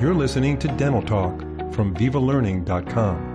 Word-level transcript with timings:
You're 0.00 0.14
listening 0.14 0.58
to 0.60 0.68
Dental 0.68 1.02
Talk 1.02 1.40
from 1.74 1.94
VivaLearning.com. 1.94 3.26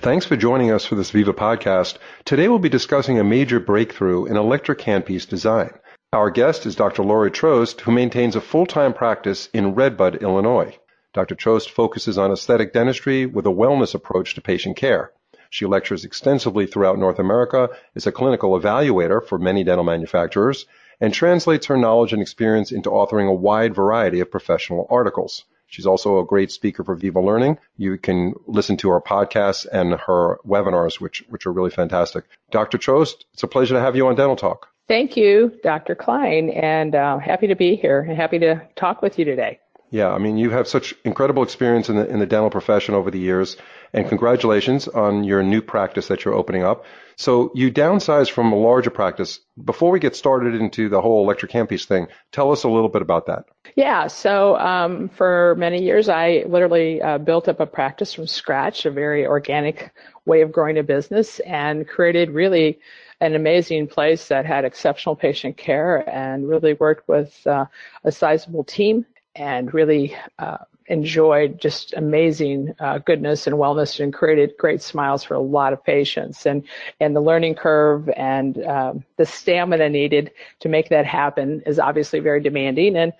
Thanks 0.00 0.26
for 0.26 0.36
joining 0.36 0.72
us 0.72 0.84
for 0.84 0.94
this 0.94 1.10
Viva 1.10 1.32
podcast. 1.32 1.96
Today 2.26 2.48
we'll 2.48 2.58
be 2.58 2.68
discussing 2.68 3.18
a 3.18 3.24
major 3.24 3.58
breakthrough 3.58 4.26
in 4.26 4.36
electric 4.36 4.80
handpiece 4.80 5.26
design. 5.26 5.70
Our 6.12 6.30
guest 6.30 6.66
is 6.66 6.76
Dr. 6.76 7.02
Lori 7.02 7.30
Trost, 7.30 7.80
who 7.80 7.92
maintains 7.92 8.36
a 8.36 8.42
full-time 8.42 8.92
practice 8.92 9.48
in 9.54 9.74
Red 9.74 9.96
Bud, 9.96 10.16
Illinois. 10.16 10.78
Dr. 11.14 11.34
Trost 11.34 11.70
focuses 11.70 12.18
on 12.18 12.32
aesthetic 12.32 12.74
dentistry 12.74 13.24
with 13.24 13.46
a 13.46 13.48
wellness 13.48 13.94
approach 13.94 14.34
to 14.34 14.42
patient 14.42 14.76
care. 14.76 15.12
She 15.48 15.64
lectures 15.64 16.04
extensively 16.04 16.66
throughout 16.66 16.98
North 16.98 17.18
America, 17.18 17.70
is 17.94 18.06
a 18.06 18.12
clinical 18.12 18.50
evaluator 18.50 19.26
for 19.26 19.38
many 19.38 19.64
dental 19.64 19.84
manufacturers, 19.84 20.66
and 21.00 21.12
translates 21.12 21.66
her 21.66 21.76
knowledge 21.76 22.12
and 22.12 22.22
experience 22.22 22.72
into 22.72 22.90
authoring 22.90 23.28
a 23.28 23.34
wide 23.34 23.74
variety 23.74 24.20
of 24.20 24.30
professional 24.30 24.86
articles. 24.90 25.44
She's 25.66 25.86
also 25.86 26.18
a 26.18 26.24
great 26.24 26.52
speaker 26.52 26.84
for 26.84 26.94
Viva 26.94 27.20
Learning. 27.20 27.58
You 27.76 27.98
can 27.98 28.34
listen 28.46 28.76
to 28.78 28.90
her 28.90 29.00
podcasts 29.00 29.66
and 29.70 29.94
her 29.94 30.38
webinars, 30.46 31.00
which, 31.00 31.24
which 31.28 31.46
are 31.46 31.52
really 31.52 31.70
fantastic. 31.70 32.24
Dr. 32.50 32.78
Trost, 32.78 33.24
it's 33.32 33.42
a 33.42 33.48
pleasure 33.48 33.74
to 33.74 33.80
have 33.80 33.96
you 33.96 34.06
on 34.06 34.14
Dental 34.14 34.36
Talk. 34.36 34.68
Thank 34.88 35.16
you, 35.16 35.52
Dr. 35.64 35.96
Klein, 35.96 36.50
and 36.50 36.94
uh, 36.94 37.18
happy 37.18 37.48
to 37.48 37.56
be 37.56 37.74
here 37.74 38.02
and 38.02 38.16
happy 38.16 38.38
to 38.38 38.62
talk 38.76 39.02
with 39.02 39.18
you 39.18 39.24
today. 39.24 39.58
Yeah, 39.90 40.08
I 40.08 40.18
mean, 40.18 40.36
you 40.36 40.50
have 40.50 40.66
such 40.66 40.94
incredible 41.04 41.42
experience 41.42 41.88
in 41.88 41.96
the, 41.96 42.08
in 42.08 42.18
the 42.18 42.26
dental 42.26 42.50
profession 42.50 42.94
over 42.94 43.10
the 43.10 43.20
years, 43.20 43.56
and 43.92 44.08
congratulations 44.08 44.88
on 44.88 45.22
your 45.22 45.42
new 45.42 45.62
practice 45.62 46.08
that 46.08 46.24
you're 46.24 46.34
opening 46.34 46.64
up. 46.64 46.84
So 47.16 47.50
you 47.54 47.70
downsized 47.72 48.30
from 48.30 48.52
a 48.52 48.56
larger 48.56 48.90
practice. 48.90 49.40
Before 49.64 49.90
we 49.90 50.00
get 50.00 50.16
started 50.16 50.54
into 50.54 50.88
the 50.88 51.00
whole 51.00 51.22
electric 51.22 51.52
handpiece 51.52 51.86
thing, 51.86 52.08
tell 52.32 52.50
us 52.52 52.64
a 52.64 52.68
little 52.68 52.88
bit 52.88 53.00
about 53.00 53.26
that. 53.26 53.44
Yeah, 53.76 54.08
so 54.08 54.56
um, 54.58 55.08
for 55.08 55.54
many 55.56 55.82
years, 55.82 56.08
I 56.08 56.44
literally 56.46 57.00
uh, 57.00 57.18
built 57.18 57.48
up 57.48 57.60
a 57.60 57.66
practice 57.66 58.12
from 58.12 58.26
scratch, 58.26 58.86
a 58.86 58.90
very 58.90 59.24
organic 59.26 59.92
way 60.26 60.42
of 60.42 60.50
growing 60.50 60.78
a 60.78 60.82
business, 60.82 61.38
and 61.40 61.86
created 61.86 62.30
really 62.30 62.80
an 63.20 63.34
amazing 63.34 63.86
place 63.86 64.28
that 64.28 64.44
had 64.44 64.64
exceptional 64.64 65.16
patient 65.16 65.56
care 65.56 66.06
and 66.08 66.48
really 66.48 66.74
worked 66.74 67.08
with 67.08 67.46
uh, 67.46 67.64
a 68.04 68.12
sizable 68.12 68.64
team 68.64 69.06
and 69.36 69.72
really 69.72 70.16
uh, 70.38 70.58
enjoyed 70.88 71.60
just 71.60 71.94
amazing 71.94 72.74
uh, 72.78 72.98
goodness 72.98 73.46
and 73.46 73.56
wellness 73.56 74.00
and 74.00 74.12
created 74.12 74.52
great 74.58 74.82
smiles 74.82 75.24
for 75.24 75.34
a 75.34 75.40
lot 75.40 75.72
of 75.72 75.84
patients. 75.84 76.46
And 76.46 76.62
and 77.00 77.14
the 77.14 77.20
learning 77.20 77.56
curve 77.56 78.08
and 78.16 78.64
um, 78.64 79.04
the 79.16 79.26
stamina 79.26 79.88
needed 79.88 80.30
to 80.60 80.68
make 80.68 80.88
that 80.90 81.06
happen 81.06 81.62
is 81.66 81.78
obviously 81.78 82.20
very 82.20 82.40
demanding. 82.40 82.96
And 82.96 83.12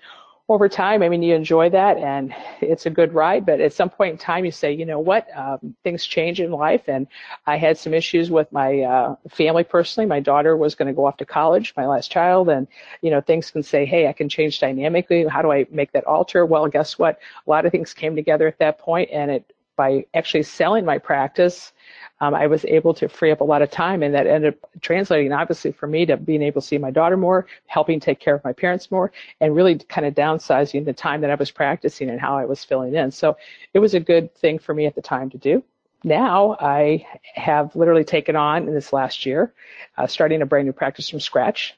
over 0.49 0.69
time, 0.69 1.03
I 1.03 1.09
mean, 1.09 1.21
you 1.23 1.35
enjoy 1.35 1.69
that 1.71 1.97
and 1.97 2.33
it's 2.61 2.85
a 2.85 2.89
good 2.89 3.13
ride, 3.13 3.45
but 3.45 3.59
at 3.59 3.73
some 3.73 3.89
point 3.89 4.13
in 4.13 4.17
time, 4.17 4.45
you 4.45 4.51
say, 4.51 4.71
you 4.71 4.85
know 4.85 4.99
what, 4.99 5.27
um, 5.35 5.75
things 5.83 6.05
change 6.05 6.39
in 6.39 6.51
life. 6.51 6.83
And 6.87 7.05
I 7.45 7.57
had 7.57 7.77
some 7.77 7.93
issues 7.93 8.31
with 8.31 8.49
my 8.53 8.81
uh, 8.81 9.15
family 9.29 9.65
personally. 9.65 10.07
My 10.07 10.21
daughter 10.21 10.55
was 10.55 10.73
going 10.73 10.87
to 10.87 10.93
go 10.93 11.05
off 11.05 11.17
to 11.17 11.25
college, 11.25 11.73
my 11.75 11.85
last 11.85 12.11
child, 12.11 12.47
and, 12.47 12.65
you 13.01 13.11
know, 13.11 13.19
things 13.19 13.51
can 13.51 13.61
say, 13.61 13.85
hey, 13.85 14.07
I 14.07 14.13
can 14.13 14.29
change 14.29 14.59
dynamically. 14.59 15.25
How 15.25 15.41
do 15.41 15.51
I 15.51 15.65
make 15.69 15.91
that 15.91 16.05
alter? 16.05 16.45
Well, 16.45 16.67
guess 16.67 16.97
what? 16.97 17.19
A 17.45 17.49
lot 17.49 17.65
of 17.65 17.73
things 17.73 17.93
came 17.93 18.15
together 18.15 18.47
at 18.47 18.59
that 18.59 18.79
point, 18.79 19.09
and 19.11 19.31
it, 19.31 19.53
by 19.77 20.05
actually 20.13 20.43
selling 20.43 20.83
my 20.83 20.97
practice, 20.97 21.71
um, 22.19 22.33
I 22.33 22.47
was 22.47 22.65
able 22.65 22.93
to 22.95 23.07
free 23.07 23.31
up 23.31 23.41
a 23.41 23.45
lot 23.45 23.61
of 23.61 23.69
time, 23.69 24.03
and 24.03 24.13
that 24.13 24.27
ended 24.27 24.55
up 24.55 24.69
translating, 24.81 25.31
obviously, 25.31 25.71
for 25.71 25.87
me 25.87 26.05
to 26.07 26.17
being 26.17 26.41
able 26.41 26.61
to 26.61 26.67
see 26.67 26.77
my 26.77 26.91
daughter 26.91 27.15
more, 27.15 27.45
helping 27.67 27.99
take 27.99 28.19
care 28.19 28.35
of 28.35 28.43
my 28.43 28.53
parents 28.53 28.91
more, 28.91 29.11
and 29.39 29.55
really 29.55 29.77
kind 29.77 30.05
of 30.05 30.15
downsizing 30.15 30.83
the 30.83 30.93
time 30.93 31.21
that 31.21 31.29
I 31.29 31.35
was 31.35 31.51
practicing 31.51 32.09
and 32.09 32.19
how 32.19 32.35
I 32.35 32.45
was 32.45 32.63
filling 32.63 32.95
in. 32.95 33.11
So 33.11 33.37
it 33.73 33.79
was 33.79 33.93
a 33.93 33.99
good 33.99 34.33
thing 34.35 34.59
for 34.59 34.73
me 34.73 34.87
at 34.87 34.95
the 34.95 35.01
time 35.01 35.29
to 35.29 35.37
do. 35.37 35.63
Now 36.03 36.57
I 36.59 37.05
have 37.35 37.75
literally 37.75 38.03
taken 38.03 38.35
on 38.35 38.67
in 38.67 38.73
this 38.73 38.93
last 38.93 39.25
year, 39.25 39.53
uh, 39.97 40.07
starting 40.07 40.41
a 40.41 40.45
brand 40.45 40.65
new 40.65 40.73
practice 40.73 41.09
from 41.09 41.19
scratch, 41.19 41.75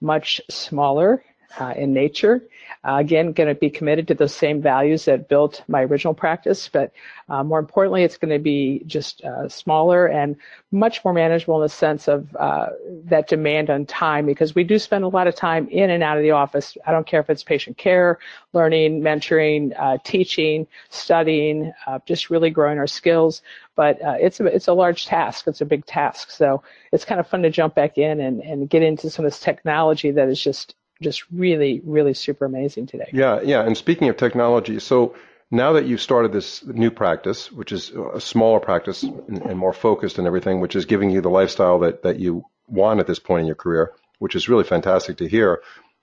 much 0.00 0.40
smaller 0.50 1.24
uh, 1.58 1.74
in 1.76 1.92
nature. 1.92 2.42
Uh, 2.84 2.96
again, 2.96 3.32
going 3.32 3.48
to 3.48 3.54
be 3.54 3.70
committed 3.70 4.06
to 4.08 4.14
those 4.14 4.34
same 4.34 4.60
values 4.60 5.06
that 5.06 5.28
built 5.28 5.62
my 5.68 5.82
original 5.82 6.14
practice, 6.14 6.68
but 6.68 6.92
uh, 7.28 7.42
more 7.42 7.58
importantly, 7.58 8.04
it's 8.04 8.16
going 8.16 8.32
to 8.32 8.38
be 8.38 8.82
just 8.86 9.22
uh, 9.24 9.48
smaller 9.48 10.06
and 10.06 10.36
much 10.70 11.04
more 11.04 11.12
manageable 11.12 11.56
in 11.56 11.62
the 11.62 11.68
sense 11.68 12.06
of 12.08 12.34
uh, 12.36 12.68
that 13.04 13.28
demand 13.28 13.70
on 13.70 13.86
time 13.86 14.26
because 14.26 14.54
we 14.54 14.62
do 14.62 14.78
spend 14.78 15.04
a 15.04 15.08
lot 15.08 15.26
of 15.26 15.34
time 15.34 15.68
in 15.68 15.90
and 15.90 16.02
out 16.02 16.16
of 16.16 16.22
the 16.22 16.30
office. 16.30 16.76
I 16.86 16.92
don't 16.92 17.06
care 17.06 17.20
if 17.20 17.30
it's 17.30 17.42
patient 17.42 17.76
care, 17.76 18.18
learning, 18.52 19.00
mentoring, 19.00 19.72
uh, 19.78 19.98
teaching, 20.04 20.66
studying, 20.90 21.72
just 22.04 22.30
really 22.30 22.50
growing 22.50 22.78
our 22.78 22.86
skills. 22.86 23.42
But 23.74 23.98
it's 24.00 24.40
a 24.40 24.46
it's 24.46 24.68
a 24.68 24.72
large 24.72 25.06
task. 25.06 25.46
It's 25.46 25.60
a 25.60 25.66
big 25.66 25.84
task. 25.84 26.30
So 26.30 26.62
it's 26.92 27.04
kind 27.04 27.20
of 27.20 27.26
fun 27.26 27.42
to 27.42 27.50
jump 27.50 27.74
back 27.74 27.98
in 27.98 28.20
and, 28.20 28.40
and 28.40 28.70
get 28.70 28.82
into 28.82 29.10
some 29.10 29.24
of 29.24 29.30
this 29.30 29.40
technology 29.40 30.10
that 30.12 30.28
is 30.28 30.40
just 30.40 30.74
just 31.02 31.24
really, 31.30 31.80
really 31.84 32.14
super 32.14 32.44
amazing 32.44 32.86
today. 32.86 33.10
Yeah, 33.12 33.40
yeah. 33.42 33.62
And 33.62 33.76
speaking 33.76 34.08
of 34.08 34.16
technology, 34.16 34.78
so 34.80 35.14
now 35.50 35.74
that 35.74 35.86
you've 35.86 36.00
started 36.00 36.32
this 36.32 36.64
new 36.64 36.90
practice, 36.90 37.52
which 37.52 37.72
is 37.72 37.90
a 37.90 38.20
smaller 38.20 38.60
practice 38.60 39.02
and, 39.02 39.42
and, 39.42 39.58
more 39.58 39.72
focused 39.72 40.18
and 40.18 40.26
everything, 40.26 40.60
which 40.60 40.74
is 40.74 40.86
giving 40.86 41.10
you 41.10 41.20
the 41.20 41.30
lifestyle 41.30 41.80
that, 41.80 42.02
that 42.02 42.18
you 42.18 42.44
want 42.66 43.00
at 43.00 43.06
this 43.06 43.18
point 43.18 43.42
in 43.42 43.46
your 43.46 43.56
career, 43.56 43.92
which 44.18 44.34
is 44.34 44.48
really 44.48 44.64
fantastic 44.64 45.18
to 45.18 45.28
hear. 45.28 45.62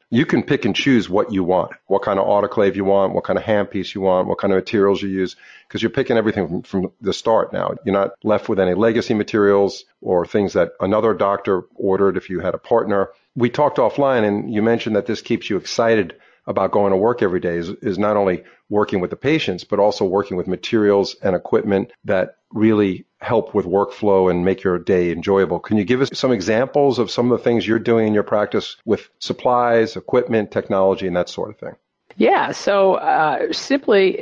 You 0.09 0.27
can 0.27 0.43
pick 0.43 0.63
and 0.63 0.75
choose 0.75 1.09
what 1.09 1.33
you 1.33 1.43
want, 1.43 1.71
what 1.87 2.03
kind 2.03 2.19
of 2.19 2.27
autoclave 2.27 2.75
you 2.75 2.85
want, 2.85 3.13
what 3.13 3.23
kind 3.23 3.39
of 3.39 3.43
handpiece 3.43 3.95
you 3.95 4.01
want, 4.01 4.27
what 4.27 4.37
kind 4.37 4.53
of 4.53 4.57
materials 4.57 5.01
you 5.01 5.09
use, 5.09 5.35
because 5.67 5.81
you're 5.81 5.89
picking 5.89 6.17
everything 6.17 6.47
from, 6.47 6.61
from 6.61 6.91
the 7.01 7.13
start 7.13 7.51
now. 7.51 7.73
You're 7.83 7.95
not 7.95 8.11
left 8.23 8.47
with 8.47 8.59
any 8.59 8.75
legacy 8.75 9.15
materials 9.15 9.85
or 10.01 10.27
things 10.27 10.53
that 10.53 10.73
another 10.79 11.15
doctor 11.15 11.63
ordered 11.73 12.15
if 12.15 12.29
you 12.29 12.41
had 12.41 12.53
a 12.53 12.59
partner 12.59 13.09
we 13.35 13.49
talked 13.49 13.77
offline 13.77 14.27
and 14.27 14.53
you 14.53 14.61
mentioned 14.61 14.95
that 14.95 15.05
this 15.05 15.21
keeps 15.21 15.49
you 15.49 15.57
excited 15.57 16.15
about 16.45 16.71
going 16.71 16.91
to 16.91 16.97
work 16.97 17.21
every 17.21 17.39
day 17.39 17.57
is, 17.57 17.69
is 17.81 17.97
not 17.97 18.17
only 18.17 18.43
working 18.69 18.99
with 18.99 19.09
the 19.09 19.15
patients, 19.15 19.63
but 19.63 19.79
also 19.79 20.03
working 20.05 20.35
with 20.35 20.47
materials 20.47 21.15
and 21.21 21.35
equipment 21.35 21.91
that 22.03 22.37
really 22.51 23.05
help 23.19 23.55
with 23.55 23.65
workflow 23.65 24.29
and 24.29 24.43
make 24.43 24.63
your 24.63 24.77
day 24.77 25.11
enjoyable. 25.11 25.59
Can 25.59 25.77
you 25.77 25.85
give 25.85 26.01
us 26.01 26.09
some 26.13 26.31
examples 26.31 26.99
of 26.99 27.09
some 27.09 27.31
of 27.31 27.37
the 27.37 27.43
things 27.43 27.65
you're 27.65 27.79
doing 27.79 28.07
in 28.07 28.13
your 28.13 28.23
practice 28.23 28.75
with 28.85 29.09
supplies, 29.19 29.95
equipment, 29.95 30.51
technology, 30.51 31.07
and 31.07 31.15
that 31.15 31.29
sort 31.29 31.49
of 31.49 31.57
thing? 31.57 31.75
Yeah, 32.17 32.51
so 32.51 32.95
uh, 32.95 33.51
simply 33.53 34.17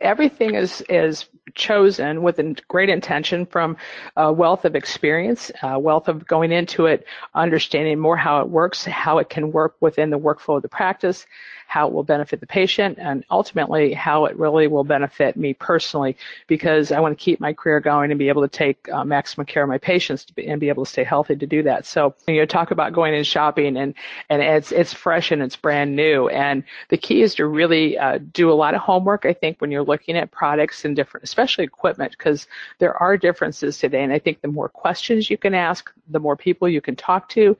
everything 0.00 0.54
is 0.54 0.82
is 0.88 1.26
chosen 1.54 2.22
with 2.22 2.38
a 2.38 2.54
great 2.68 2.88
intention 2.88 3.46
from 3.46 3.76
a 4.16 4.32
wealth 4.32 4.64
of 4.64 4.74
experience, 4.74 5.50
a 5.62 5.78
wealth 5.78 6.08
of 6.08 6.26
going 6.26 6.52
into 6.52 6.86
it, 6.86 7.06
understanding 7.34 7.98
more 7.98 8.16
how 8.16 8.40
it 8.40 8.48
works, 8.48 8.84
how 8.84 9.18
it 9.18 9.28
can 9.28 9.52
work 9.52 9.76
within 9.80 10.10
the 10.10 10.18
workflow 10.18 10.56
of 10.56 10.62
the 10.62 10.68
practice, 10.68 11.26
how 11.66 11.86
it 11.86 11.92
will 11.92 12.04
benefit 12.04 12.40
the 12.40 12.46
patient, 12.46 12.98
and 12.98 13.24
ultimately 13.30 13.92
how 13.92 14.26
it 14.26 14.36
really 14.36 14.66
will 14.66 14.84
benefit 14.84 15.36
me 15.36 15.54
personally 15.54 16.16
because 16.46 16.92
I 16.92 17.00
want 17.00 17.18
to 17.18 17.24
keep 17.24 17.40
my 17.40 17.52
career 17.52 17.80
going 17.80 18.10
and 18.10 18.18
be 18.18 18.28
able 18.28 18.42
to 18.42 18.48
take 18.48 18.88
uh, 18.92 19.04
maximum 19.04 19.46
care 19.46 19.62
of 19.62 19.68
my 19.68 19.78
patients 19.78 20.24
be, 20.24 20.46
and 20.46 20.60
be 20.60 20.68
able 20.68 20.84
to 20.84 20.90
stay 20.90 21.04
healthy 21.04 21.36
to 21.36 21.46
do 21.46 21.62
that. 21.64 21.86
So 21.86 22.14
you 22.28 22.36
know, 22.36 22.46
talk 22.46 22.70
about 22.70 22.92
going 22.92 23.14
and 23.14 23.26
shopping 23.26 23.76
and 23.76 23.94
and 24.30 24.42
it's 24.42 24.72
it's 24.72 24.92
fresh 24.92 25.32
and 25.32 25.42
it's 25.42 25.56
brand 25.56 25.96
new, 25.96 26.28
and 26.28 26.64
the 26.90 26.98
key 26.98 27.22
is 27.22 27.34
to 27.36 27.46
really 27.46 27.98
uh, 27.98 28.18
do 28.32 28.50
a 28.50 28.54
lot 28.54 28.74
of 28.74 28.80
homework. 28.80 29.26
I 29.26 29.32
think 29.32 29.60
when 29.60 29.70
you're 29.70 29.84
looking 29.84 30.16
at 30.16 30.30
products 30.30 30.84
and 30.84 30.94
different, 30.94 31.24
especially 31.24 31.64
equipment, 31.64 32.12
because 32.12 32.46
there 32.78 32.96
are 33.02 33.16
differences 33.16 33.78
today, 33.78 34.02
and 34.02 34.12
I 34.12 34.18
think 34.18 34.40
the 34.40 34.48
more 34.48 34.68
questions 34.68 35.30
you 35.30 35.38
can 35.38 35.54
ask, 35.54 35.90
the 36.08 36.20
more 36.20 36.36
people 36.36 36.68
you 36.68 36.80
can 36.80 36.96
talk 36.96 37.28
to. 37.30 37.56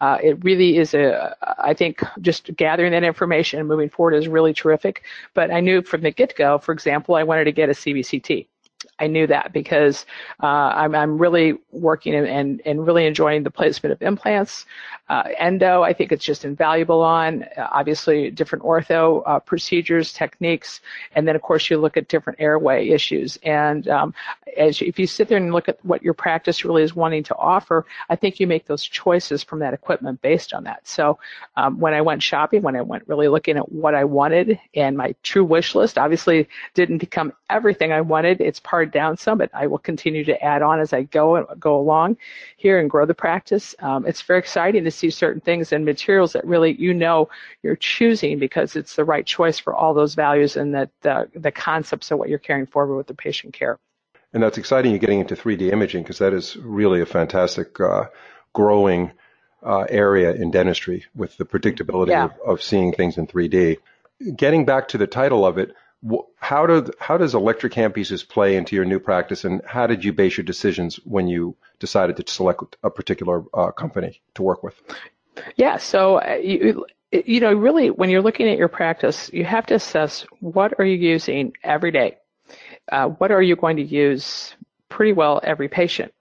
Uh, 0.00 0.18
it 0.22 0.44
really 0.44 0.76
is 0.76 0.92
a, 0.94 1.34
I 1.58 1.72
think, 1.72 2.02
just 2.20 2.54
gathering 2.56 2.92
that 2.92 3.04
information 3.04 3.43
and 3.52 3.68
moving 3.68 3.90
forward 3.90 4.14
is 4.14 4.28
really 4.28 4.54
terrific. 4.54 5.02
But 5.34 5.50
I 5.50 5.60
knew 5.60 5.82
from 5.82 6.00
the 6.00 6.10
get 6.10 6.34
go, 6.36 6.58
for 6.58 6.72
example, 6.72 7.16
I 7.16 7.24
wanted 7.24 7.44
to 7.44 7.52
get 7.52 7.68
a 7.68 7.72
CBCT. 7.72 8.46
I 8.98 9.08
knew 9.08 9.26
that 9.26 9.52
because 9.52 10.06
uh, 10.42 10.46
I'm, 10.46 10.94
I'm 10.94 11.18
really 11.18 11.54
working 11.72 12.14
and, 12.14 12.60
and, 12.64 12.86
really 12.86 13.06
enjoying 13.06 13.42
the 13.42 13.50
placement 13.50 13.92
of 13.92 14.02
implants. 14.02 14.66
Uh, 15.08 15.24
endo, 15.38 15.82
I 15.82 15.92
think 15.92 16.12
it's 16.12 16.24
just 16.24 16.44
invaluable 16.44 17.02
on. 17.02 17.44
Uh, 17.56 17.68
obviously, 17.72 18.30
different 18.30 18.64
ortho 18.64 19.22
uh, 19.26 19.38
procedures, 19.40 20.12
techniques, 20.12 20.80
and 21.14 21.26
then 21.26 21.34
of 21.34 21.42
course 21.42 21.68
you 21.70 21.78
look 21.78 21.96
at 21.96 22.08
different 22.08 22.40
airway 22.40 22.88
issues. 22.88 23.38
And 23.42 23.88
um, 23.88 24.14
as 24.56 24.80
you, 24.80 24.86
if 24.86 24.98
you 24.98 25.06
sit 25.06 25.28
there 25.28 25.38
and 25.38 25.52
look 25.52 25.68
at 25.68 25.84
what 25.84 26.02
your 26.02 26.14
practice 26.14 26.64
really 26.64 26.82
is 26.82 26.94
wanting 26.94 27.24
to 27.24 27.36
offer, 27.36 27.86
I 28.08 28.16
think 28.16 28.38
you 28.38 28.46
make 28.46 28.66
those 28.66 28.84
choices 28.84 29.42
from 29.42 29.58
that 29.60 29.74
equipment 29.74 30.22
based 30.22 30.52
on 30.54 30.64
that. 30.64 30.86
So 30.86 31.18
um, 31.56 31.80
when 31.80 31.94
I 31.94 32.00
went 32.00 32.22
shopping, 32.22 32.62
when 32.62 32.76
I 32.76 32.82
went 32.82 33.08
really 33.08 33.28
looking 33.28 33.56
at 33.56 33.72
what 33.72 33.94
I 33.94 34.04
wanted 34.04 34.58
and 34.74 34.96
my 34.96 35.14
true 35.22 35.44
wish 35.44 35.74
list, 35.74 35.98
obviously 35.98 36.48
didn't 36.74 36.98
become 36.98 37.32
everything 37.50 37.92
I 37.92 38.00
wanted. 38.00 38.40
It's 38.40 38.60
part 38.60 38.83
pared 38.84 38.92
down 38.92 39.16
some, 39.16 39.38
but 39.38 39.50
I 39.54 39.66
will 39.66 39.78
continue 39.78 40.24
to 40.24 40.42
add 40.42 40.62
on 40.62 40.80
as 40.80 40.92
I 40.92 41.02
go 41.02 41.36
and 41.36 41.46
go 41.60 41.78
along 41.78 42.18
here 42.56 42.78
and 42.78 42.90
grow 42.90 43.06
the 43.06 43.14
practice. 43.14 43.74
Um, 43.78 44.06
it's 44.06 44.22
very 44.22 44.38
exciting 44.38 44.84
to 44.84 44.90
see 44.90 45.10
certain 45.10 45.40
things 45.40 45.72
and 45.72 45.84
materials 45.84 46.32
that 46.34 46.44
really 46.46 46.74
you 46.74 46.92
know 46.92 47.28
you're 47.62 47.76
choosing 47.76 48.38
because 48.38 48.76
it's 48.76 48.96
the 48.96 49.04
right 49.04 49.24
choice 49.24 49.58
for 49.58 49.74
all 49.74 49.94
those 49.94 50.14
values 50.14 50.56
and 50.56 50.74
that 50.74 50.90
the, 51.00 51.30
the 51.34 51.50
concepts 51.50 52.10
of 52.10 52.18
what 52.18 52.28
you're 52.28 52.38
carrying 52.38 52.66
forward 52.66 52.96
with 52.96 53.06
the 53.06 53.14
patient 53.14 53.54
care. 53.54 53.78
And 54.32 54.42
that's 54.42 54.58
exciting. 54.58 54.90
You're 54.90 54.98
getting 54.98 55.20
into 55.20 55.36
3D 55.36 55.72
imaging 55.72 56.02
because 56.02 56.18
that 56.18 56.34
is 56.34 56.56
really 56.56 57.00
a 57.00 57.06
fantastic 57.06 57.78
uh, 57.80 58.06
growing 58.52 59.12
uh, 59.62 59.86
area 59.88 60.32
in 60.32 60.50
dentistry 60.50 61.06
with 61.14 61.36
the 61.38 61.44
predictability 61.44 62.08
yeah. 62.08 62.24
of, 62.24 62.32
of, 62.44 62.62
seeing 62.62 62.92
things 62.92 63.16
in 63.16 63.26
3D. 63.26 63.78
Getting 64.36 64.66
back 64.66 64.88
to 64.88 64.98
the 64.98 65.06
title 65.06 65.46
of 65.46 65.56
it, 65.56 65.74
how 66.36 66.66
do 66.66 66.90
how 66.98 67.16
does 67.16 67.34
electric 67.34 67.72
handpieces 67.72 68.26
play 68.26 68.56
into 68.56 68.76
your 68.76 68.84
new 68.84 68.98
practice, 68.98 69.44
and 69.44 69.62
how 69.66 69.86
did 69.86 70.04
you 70.04 70.12
base 70.12 70.36
your 70.36 70.44
decisions 70.44 70.96
when 71.04 71.28
you 71.28 71.56
decided 71.78 72.16
to 72.16 72.32
select 72.32 72.76
a 72.82 72.90
particular 72.90 73.42
uh, 73.54 73.70
company 73.70 74.20
to 74.34 74.42
work 74.42 74.62
with? 74.62 74.74
Yeah, 75.56 75.78
so 75.78 76.20
uh, 76.20 76.34
you, 76.42 76.86
you 77.12 77.40
know, 77.40 77.52
really, 77.52 77.90
when 77.90 78.10
you're 78.10 78.22
looking 78.22 78.48
at 78.48 78.58
your 78.58 78.68
practice, 78.68 79.30
you 79.32 79.44
have 79.44 79.66
to 79.66 79.74
assess 79.74 80.26
what 80.40 80.74
are 80.78 80.84
you 80.84 80.96
using 80.96 81.52
every 81.62 81.90
day. 81.90 82.18
Uh, 82.92 83.08
what 83.08 83.30
are 83.30 83.42
you 83.42 83.56
going 83.56 83.76
to 83.76 83.82
use 83.82 84.54
pretty 84.88 85.12
well 85.12 85.40
every 85.42 85.68
patient? 85.68 86.12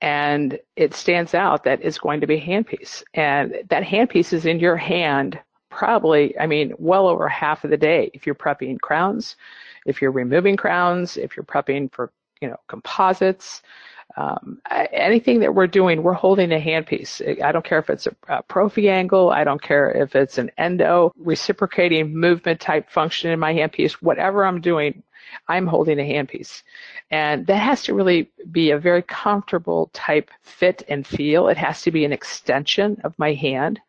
and 0.00 0.58
it 0.76 0.92
stands 0.92 1.32
out 1.34 1.64
that 1.64 1.80
it's 1.82 1.96
going 1.96 2.20
to 2.20 2.26
be 2.26 2.34
a 2.34 2.40
handpiece. 2.40 3.02
And 3.14 3.54
that 3.70 3.84
handpiece 3.84 4.34
is 4.34 4.44
in 4.44 4.60
your 4.60 4.76
hand 4.76 5.38
probably, 5.74 6.38
I 6.38 6.46
mean, 6.46 6.72
well 6.78 7.08
over 7.08 7.28
half 7.28 7.64
of 7.64 7.70
the 7.70 7.76
day 7.76 8.10
if 8.14 8.26
you're 8.26 8.34
prepping 8.34 8.80
crowns, 8.80 9.36
if 9.84 10.00
you're 10.00 10.12
removing 10.12 10.56
crowns, 10.56 11.16
if 11.16 11.36
you're 11.36 11.44
prepping 11.44 11.92
for, 11.92 12.12
you 12.40 12.48
know, 12.48 12.56
composites. 12.68 13.62
Um, 14.16 14.60
anything 14.92 15.40
that 15.40 15.54
we're 15.54 15.66
doing, 15.66 16.02
we're 16.02 16.12
holding 16.12 16.52
a 16.52 16.60
handpiece. 16.60 17.20
I 17.42 17.50
don't 17.50 17.64
care 17.64 17.80
if 17.80 17.90
it's 17.90 18.06
a, 18.06 18.14
a 18.28 18.42
prophy 18.42 18.88
angle. 18.88 19.30
I 19.30 19.42
don't 19.42 19.62
care 19.62 19.90
if 19.90 20.14
it's 20.14 20.38
an 20.38 20.50
endo, 20.58 21.12
reciprocating 21.16 22.16
movement 22.16 22.60
type 22.60 22.88
function 22.90 23.30
in 23.32 23.40
my 23.40 23.52
handpiece. 23.52 23.92
Whatever 23.94 24.44
I'm 24.44 24.60
doing, 24.60 25.02
I'm 25.48 25.66
holding 25.66 25.98
a 25.98 26.02
handpiece. 26.02 26.62
And 27.10 27.46
that 27.48 27.56
has 27.56 27.82
to 27.84 27.94
really 27.94 28.30
be 28.52 28.70
a 28.70 28.78
very 28.78 29.02
comfortable 29.02 29.90
type 29.92 30.30
fit 30.42 30.84
and 30.88 31.04
feel. 31.06 31.48
It 31.48 31.56
has 31.56 31.82
to 31.82 31.90
be 31.90 32.04
an 32.04 32.12
extension 32.12 33.00
of 33.04 33.18
my 33.18 33.32
hand. 33.32 33.80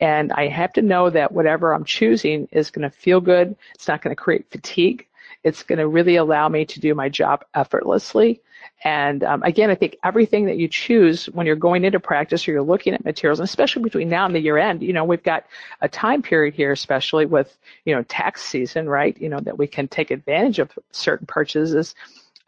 And 0.00 0.32
I 0.32 0.48
have 0.48 0.72
to 0.74 0.82
know 0.82 1.10
that 1.10 1.32
whatever 1.32 1.72
I'm 1.72 1.84
choosing 1.84 2.48
is 2.52 2.70
going 2.70 2.88
to 2.88 2.96
feel 2.96 3.20
good. 3.20 3.56
It's 3.74 3.88
not 3.88 4.02
going 4.02 4.14
to 4.14 4.20
create 4.20 4.50
fatigue. 4.50 5.06
It's 5.44 5.62
going 5.62 5.78
to 5.78 5.88
really 5.88 6.16
allow 6.16 6.48
me 6.48 6.64
to 6.66 6.80
do 6.80 6.94
my 6.94 7.08
job 7.08 7.44
effortlessly. 7.54 8.40
And 8.84 9.22
um, 9.22 9.42
again, 9.42 9.70
I 9.70 9.74
think 9.74 9.96
everything 10.04 10.46
that 10.46 10.56
you 10.56 10.68
choose 10.68 11.26
when 11.26 11.46
you're 11.46 11.56
going 11.56 11.84
into 11.84 12.00
practice 12.00 12.46
or 12.46 12.52
you're 12.52 12.62
looking 12.62 12.94
at 12.94 13.04
materials, 13.04 13.38
and 13.38 13.48
especially 13.48 13.82
between 13.82 14.08
now 14.08 14.26
and 14.26 14.34
the 14.34 14.40
year 14.40 14.58
end, 14.58 14.82
you 14.82 14.92
know, 14.92 15.04
we've 15.04 15.22
got 15.22 15.46
a 15.80 15.88
time 15.88 16.22
period 16.22 16.54
here, 16.54 16.72
especially 16.72 17.26
with, 17.26 17.56
you 17.84 17.94
know, 17.94 18.02
tax 18.04 18.42
season, 18.42 18.88
right? 18.88 19.20
You 19.20 19.28
know, 19.28 19.40
that 19.40 19.58
we 19.58 19.66
can 19.66 19.88
take 19.88 20.10
advantage 20.10 20.58
of 20.58 20.70
certain 20.90 21.26
purchases. 21.26 21.94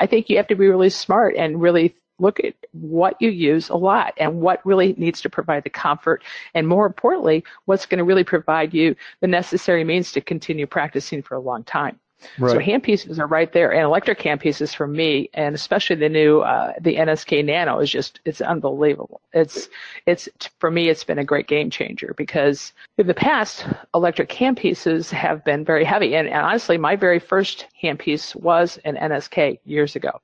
I 0.01 0.07
think 0.07 0.29
you 0.29 0.37
have 0.37 0.49
to 0.49 0.57
be 0.57 0.69
really 0.69 0.91
smart 0.91 1.37
and 1.37 1.61
really 1.61 1.95
look 2.19 2.41
at 2.41 2.55
what 2.73 3.17
you 3.21 3.31
use 3.31 3.69
a 3.69 3.77
lot 3.77 4.15
and 4.19 4.41
what 4.41 4.65
really 4.65 4.95
needs 4.97 5.21
to 5.21 5.29
provide 5.29 5.65
the 5.65 5.71
comfort 5.71 6.23
and 6.55 6.67
more 6.67 6.87
importantly 6.87 7.45
what's 7.65 7.87
going 7.87 7.99
to 7.99 8.05
really 8.05 8.25
provide 8.25 8.73
you 8.73 8.95
the 9.21 9.27
necessary 9.27 9.85
means 9.85 10.13
to 10.13 10.21
continue 10.21 10.67
practicing 10.67 11.23
for 11.23 11.35
a 11.35 11.41
long 11.41 11.65
time 11.65 11.99
Right. 12.39 12.53
So 12.53 12.59
hand 12.59 12.83
pieces 12.83 13.19
are 13.19 13.27
right 13.27 13.53
there, 13.53 13.73
and 13.73 13.83
electric 13.83 14.21
hand 14.23 14.41
pieces 14.41 14.75
for 14.75 14.87
me, 14.87 15.31
and 15.35 15.55
especially 15.55 15.97
the 15.97 16.09
new 16.09 16.41
uh, 16.41 16.73
the 16.81 16.97
NSK 16.97 17.45
Nano 17.45 17.81
is 17.81 17.91
just 17.91 18.21
it's 18.25 18.41
unbelievable. 18.41 19.21
It's 19.33 19.69
it's 20.07 20.29
for 20.59 20.71
me 20.71 20.89
it's 20.89 21.05
been 21.05 21.19
a 21.19 21.25
great 21.25 21.47
game 21.47 21.71
changer 21.71 22.15
because 22.17 22.73
in 22.99 23.07
the 23.07 23.15
past 23.15 23.67
electric 23.95 24.33
hand 24.33 24.57
pieces 24.57 25.11
have 25.11 25.45
been 25.45 25.65
very 25.65 25.85
heavy, 25.85 26.15
and, 26.17 26.29
and 26.29 26.45
honestly 26.45 26.79
my 26.79 26.97
very 26.97 27.19
first 27.19 27.67
hand 27.81 27.99
piece 27.99 28.35
was 28.37 28.79
an 28.85 28.97
NSK 28.97 29.59
years 29.65 29.97
ago. 29.97 30.21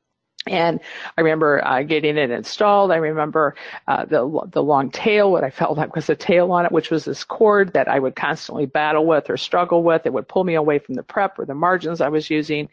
And 0.47 0.81
I 1.19 1.21
remember 1.21 1.63
uh, 1.67 1.83
getting 1.83 2.17
it 2.17 2.31
installed. 2.31 2.91
I 2.93 2.97
remember 2.97 3.55
uh, 3.87 4.07
the 4.07 4.49
the 4.51 4.63
long 4.63 4.91
tail, 4.91 5.31
what 5.31 5.45
I 5.45 5.51
felt 5.51 5.77
like 5.77 5.95
was 5.95 6.09
a 6.09 6.17
tail 6.17 6.51
on 6.53 6.65
it, 6.65 6.73
which 6.73 6.91
was 6.91 7.05
this 7.05 7.25
cord 7.25 7.75
that 7.75 7.89
I 7.89 7.99
would 7.99 8.17
constantly 8.17 8.65
battle 8.65 9.05
with 9.05 9.29
or 9.29 9.37
struggle 9.37 9.83
with. 9.83 10.07
It 10.07 10.15
would 10.15 10.29
pull 10.29 10.45
me 10.45 10.55
away 10.55 10.79
from 10.79 10.95
the 10.95 11.03
prep 11.03 11.39
or 11.39 11.45
the 11.45 11.55
margins 11.55 12.01
I 12.01 12.09
was 12.09 12.31
using, 12.31 12.71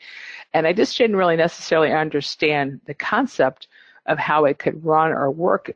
and 0.53 0.65
I 0.65 0.71
just 0.71 0.97
didn't 0.97 1.17
really 1.17 1.35
necessarily 1.35 1.91
understand 1.91 2.79
the 2.85 2.93
concept 2.93 3.67
of 4.05 4.17
how 4.17 4.45
it 4.45 4.59
could 4.59 4.85
run 4.85 5.11
or 5.11 5.29
work 5.29 5.71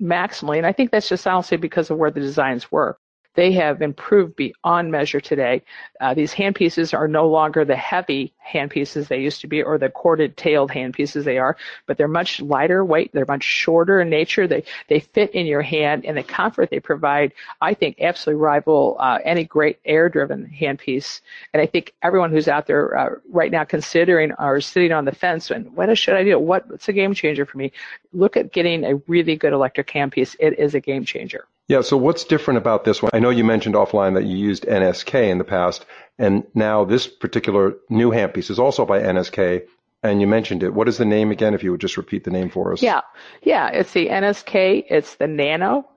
maximally. 0.00 0.58
And 0.58 0.66
I 0.66 0.72
think 0.72 0.90
that's 0.90 1.08
just 1.08 1.26
honestly 1.26 1.56
because 1.56 1.90
of 1.90 1.96
where 1.96 2.10
the 2.10 2.20
designs 2.20 2.70
were. 2.70 2.98
They 3.40 3.52
have 3.52 3.80
improved 3.80 4.36
beyond 4.36 4.92
measure 4.92 5.18
today. 5.18 5.62
Uh, 5.98 6.12
these 6.12 6.34
handpieces 6.34 6.92
are 6.92 7.08
no 7.08 7.26
longer 7.26 7.64
the 7.64 7.74
heavy 7.74 8.34
handpieces 8.46 9.08
they 9.08 9.22
used 9.22 9.40
to 9.40 9.46
be 9.46 9.62
or 9.62 9.78
the 9.78 9.88
corded 9.88 10.36
tailed 10.36 10.70
handpieces 10.70 11.24
they 11.24 11.38
are, 11.38 11.56
but 11.86 11.96
they're 11.96 12.06
much 12.06 12.42
lighter 12.42 12.84
weight. 12.84 13.12
They're 13.14 13.24
much 13.24 13.42
shorter 13.42 13.98
in 14.02 14.10
nature. 14.10 14.46
They, 14.46 14.64
they 14.88 15.00
fit 15.00 15.30
in 15.30 15.46
your 15.46 15.62
hand 15.62 16.04
and 16.04 16.18
the 16.18 16.22
comfort 16.22 16.68
they 16.68 16.80
provide, 16.80 17.32
I 17.62 17.72
think, 17.72 17.96
absolutely 18.02 18.42
rival 18.42 18.98
uh, 19.00 19.20
any 19.24 19.44
great 19.44 19.78
air 19.86 20.10
driven 20.10 20.46
handpiece. 20.46 21.22
And 21.54 21.62
I 21.62 21.66
think 21.66 21.94
everyone 22.02 22.32
who's 22.32 22.46
out 22.46 22.66
there 22.66 22.94
uh, 22.94 23.14
right 23.30 23.50
now 23.50 23.64
considering 23.64 24.32
or 24.38 24.60
sitting 24.60 24.92
on 24.92 25.06
the 25.06 25.12
fence 25.12 25.50
and 25.50 25.74
what 25.74 25.96
should 25.96 26.16
I 26.16 26.24
do? 26.24 26.38
What, 26.38 26.68
what's 26.68 26.90
a 26.90 26.92
game 26.92 27.14
changer 27.14 27.46
for 27.46 27.56
me? 27.56 27.72
Look 28.12 28.36
at 28.36 28.52
getting 28.52 28.84
a 28.84 28.96
really 29.06 29.36
good 29.36 29.54
electric 29.54 29.86
handpiece. 29.86 30.36
It 30.38 30.58
is 30.58 30.74
a 30.74 30.80
game 30.80 31.06
changer. 31.06 31.46
Yeah, 31.70 31.82
so 31.82 31.96
what's 31.96 32.24
different 32.24 32.58
about 32.58 32.82
this 32.82 33.00
one? 33.00 33.10
I 33.14 33.20
know 33.20 33.30
you 33.30 33.44
mentioned 33.44 33.76
offline 33.76 34.14
that 34.14 34.24
you 34.24 34.36
used 34.36 34.64
NSK 34.64 35.30
in 35.30 35.38
the 35.38 35.44
past, 35.44 35.86
and 36.18 36.42
now 36.52 36.84
this 36.84 37.06
particular 37.06 37.76
new 37.88 38.10
handpiece 38.10 38.50
is 38.50 38.58
also 38.58 38.84
by 38.84 39.00
NSK, 39.00 39.62
and 40.02 40.20
you 40.20 40.26
mentioned 40.26 40.64
it. 40.64 40.74
What 40.74 40.88
is 40.88 40.98
the 40.98 41.04
name 41.04 41.30
again, 41.30 41.54
if 41.54 41.62
you 41.62 41.70
would 41.70 41.80
just 41.80 41.96
repeat 41.96 42.24
the 42.24 42.32
name 42.32 42.50
for 42.50 42.72
us? 42.72 42.82
Yeah, 42.82 43.02
yeah, 43.44 43.68
it's 43.68 43.92
the 43.92 44.08
NSK, 44.08 44.86
it's 44.90 45.14
the 45.14 45.28
Nano, 45.28 45.88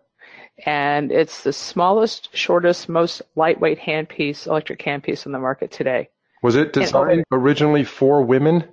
and 0.63 1.11
it's 1.11 1.41
the 1.41 1.51
smallest, 1.51 2.29
shortest, 2.37 2.87
most 2.87 3.23
lightweight 3.35 3.79
handpiece, 3.79 4.45
electric 4.45 4.77
handpiece 4.83 5.25
on 5.25 5.31
the 5.31 5.39
market 5.39 5.71
today. 5.71 6.07
Was 6.43 6.55
it 6.55 6.73
designed 6.73 7.23
originally 7.31 7.83
for 7.83 8.21
women? 8.21 8.65